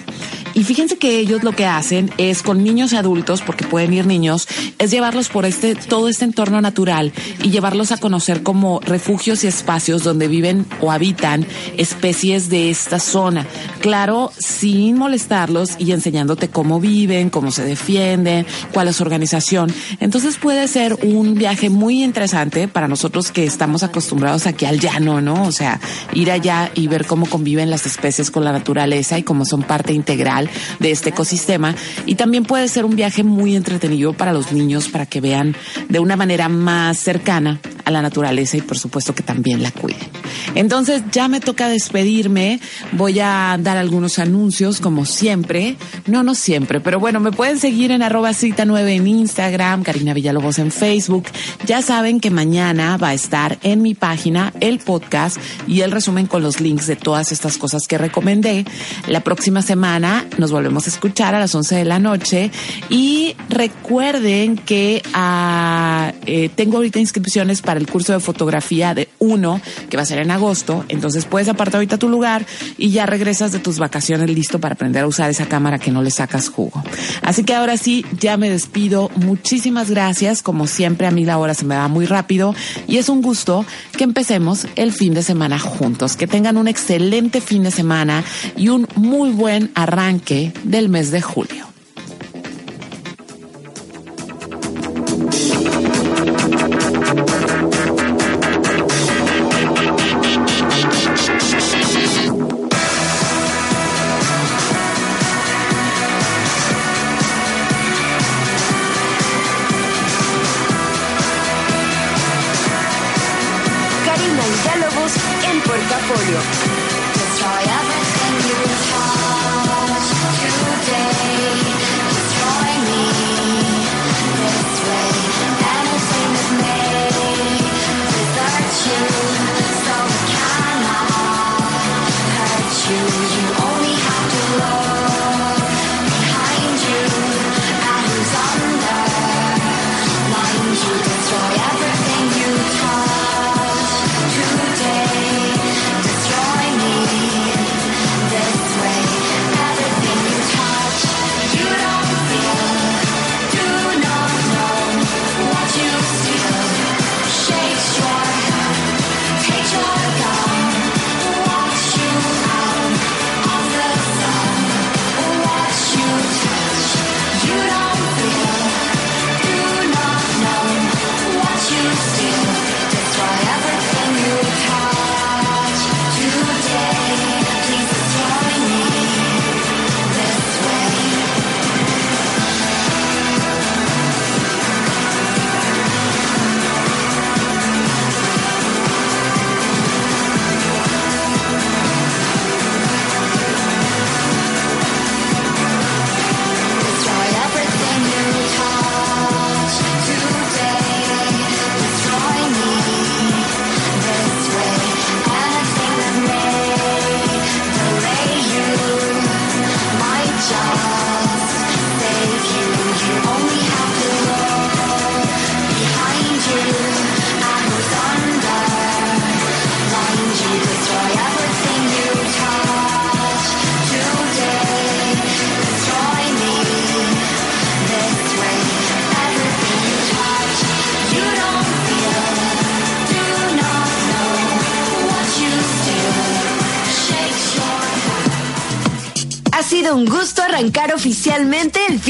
Y 0.53 0.63
fíjense 0.63 0.97
que 0.97 1.17
ellos 1.17 1.43
lo 1.43 1.51
que 1.53 1.65
hacen 1.65 2.11
es 2.17 2.43
con 2.43 2.63
niños 2.63 2.93
y 2.93 2.95
adultos, 2.95 3.41
porque 3.41 3.65
pueden 3.65 3.93
ir 3.93 4.05
niños, 4.05 4.47
es 4.77 4.91
llevarlos 4.91 5.29
por 5.29 5.45
este, 5.45 5.75
todo 5.75 6.07
este 6.07 6.25
entorno 6.25 6.61
natural 6.61 7.11
y 7.41 7.49
llevarlos 7.49 7.91
a 7.91 7.97
conocer 7.97 8.43
como 8.43 8.79
refugios 8.79 9.43
y 9.43 9.47
espacios 9.47 10.03
donde 10.03 10.27
viven 10.27 10.65
o 10.79 10.91
habitan 10.91 11.47
especies 11.77 12.49
de 12.49 12.69
esta 12.69 12.99
zona. 12.99 13.47
Claro, 13.79 14.31
sin 14.37 14.97
molestarlos 14.97 15.71
y 15.79 15.91
enseñándote 15.91 16.49
cómo 16.49 16.79
viven, 16.79 17.31
cómo 17.31 17.51
se 17.51 17.63
defienden, 17.63 18.45
cuál 18.71 18.89
es 18.89 18.97
su 18.97 19.03
organización. 19.03 19.73
Entonces 19.99 20.37
puede 20.37 20.67
ser 20.67 20.97
un 21.03 21.33
viaje 21.33 21.69
muy 21.69 22.03
interesante 22.03 22.67
para 22.67 22.87
nosotros 22.87 23.31
que 23.31 23.43
estamos 23.43 23.81
acostumbrados 23.81 24.45
aquí 24.45 24.65
al 24.65 24.79
llano, 24.79 25.19
¿no? 25.19 25.45
O 25.45 25.51
sea, 25.51 25.79
ir 26.13 26.31
allá 26.31 26.69
y 26.75 26.87
ver 26.87 27.05
cómo 27.07 27.25
conviven 27.25 27.71
las 27.71 27.87
especies 27.87 28.29
con 28.29 28.43
la 28.43 28.51
naturaleza 28.51 29.17
y 29.17 29.23
cómo 29.23 29.45
son 29.45 29.63
parte 29.63 29.93
integral 29.93 30.42
de 30.79 30.91
este 30.91 31.09
ecosistema. 31.09 31.75
Y 32.05 32.15
también 32.15 32.43
puede 32.43 32.67
ser 32.67 32.85
un 32.85 32.95
viaje 32.95 33.23
muy 33.23 33.55
entretenido 33.55 34.13
para 34.13 34.33
los 34.33 34.51
niños 34.51 34.89
para 34.89 35.05
que 35.05 35.21
vean 35.21 35.55
de 35.89 35.99
una 35.99 36.15
manera 36.15 36.49
más 36.49 36.97
cercana 36.97 37.59
a 37.85 37.91
la 37.91 38.01
naturaleza 38.01 38.57
y 38.57 38.61
por 38.61 38.77
supuesto 38.77 39.13
que 39.13 39.23
también 39.23 39.61
la 39.61 39.71
cuiden. 39.71 40.07
Entonces 40.55 41.03
ya 41.11 41.27
me 41.27 41.39
toca 41.39 41.67
despedirme. 41.67 42.59
Voy 42.93 43.19
a 43.19 43.57
dar 43.59 43.77
algunos 43.77 44.19
anuncios 44.19 44.79
como 44.79 45.05
siempre. 45.05 45.77
No, 46.07 46.23
no 46.23 46.35
siempre, 46.35 46.79
pero 46.79 46.99
bueno, 46.99 47.19
me 47.19 47.31
pueden 47.31 47.59
seguir 47.59 47.91
en 47.91 48.01
arroba 48.01 48.33
cita 48.33 48.65
9 48.65 48.95
en 48.95 49.07
Instagram, 49.07 49.83
Karina 49.83 50.13
Villalobos 50.13 50.59
en 50.59 50.71
Facebook. 50.71 51.25
Ya 51.65 51.81
saben 51.81 52.19
que 52.19 52.29
mañana 52.29 52.97
va 52.97 53.09
a 53.09 53.13
estar 53.13 53.57
en 53.63 53.81
mi 53.81 53.95
página 53.95 54.53
el 54.59 54.79
podcast 54.79 55.37
y 55.67 55.81
el 55.81 55.91
resumen 55.91 56.27
con 56.27 56.43
los 56.43 56.61
links 56.61 56.87
de 56.87 56.95
todas 56.95 57.31
estas 57.31 57.57
cosas 57.57 57.87
que 57.87 57.97
recomendé. 57.97 58.65
La 59.07 59.21
próxima 59.21 59.61
semana 59.61 60.25
nos 60.37 60.51
volvemos 60.51 60.85
a 60.87 60.89
escuchar 60.89 61.35
a 61.35 61.39
las 61.39 61.53
11 61.53 61.75
de 61.75 61.85
la 61.85 61.99
noche 61.99 62.51
y 62.89 63.35
recuerden 63.49 64.57
que 64.57 65.01
ah, 65.13 66.13
eh, 66.25 66.49
tengo 66.55 66.77
ahorita 66.77 66.99
inscripciones 66.99 67.61
para 67.61 67.79
el 67.79 67.87
curso 67.87 68.13
de 68.13 68.19
fotografía 68.19 68.93
de 68.93 69.09
uno 69.19 69.61
que 69.89 69.97
va 69.97 70.03
a 70.03 70.05
ser 70.05 70.19
en 70.19 70.31
agosto. 70.31 70.85
Entonces 70.89 71.25
puedes 71.25 71.47
apartar 71.49 71.75
ahorita 71.75 71.97
tu 71.97 72.09
lugar 72.09 72.45
y 72.77 72.91
ya 72.91 73.05
regresas 73.05 73.51
de 73.51 73.59
tus 73.59 73.79
vacaciones 73.79 74.29
listo 74.29 74.59
para 74.59 74.73
aprender 74.73 75.03
a 75.03 75.07
usar 75.07 75.29
esa 75.29 75.45
cámara 75.47 75.79
que 75.79 75.91
no 75.91 76.01
le 76.01 76.11
sacas 76.11 76.49
jugo. 76.49 76.83
Así 77.21 77.43
que 77.43 77.53
ahora 77.53 77.77
sí, 77.77 78.05
ya 78.19 78.37
me 78.37 78.49
despido. 78.49 79.11
Muchísimas 79.15 79.89
gracias. 79.89 80.41
Como 80.41 80.67
siempre, 80.67 81.07
a 81.07 81.11
mí 81.11 81.25
la 81.25 81.37
hora 81.37 81.53
se 81.53 81.65
me 81.65 81.75
va 81.75 81.87
muy 81.87 82.05
rápido 82.05 82.55
y 82.87 82.97
es 82.97 83.09
un 83.09 83.21
gusto 83.21 83.65
que 83.97 84.03
empecemos 84.03 84.67
el 84.75 84.91
fin 84.91 85.13
de 85.13 85.23
semana 85.23 85.59
juntos. 85.59 86.15
Que 86.15 86.27
tengan 86.27 86.57
un 86.57 86.67
excelente 86.67 87.41
fin 87.41 87.63
de 87.63 87.71
semana 87.71 88.23
y 88.57 88.69
un 88.69 88.87
muy 88.95 89.31
buen 89.31 89.71
arranque 89.75 90.22
del 90.63 90.89
mes 90.89 91.11
de 91.11 91.21
julio. 91.21 91.72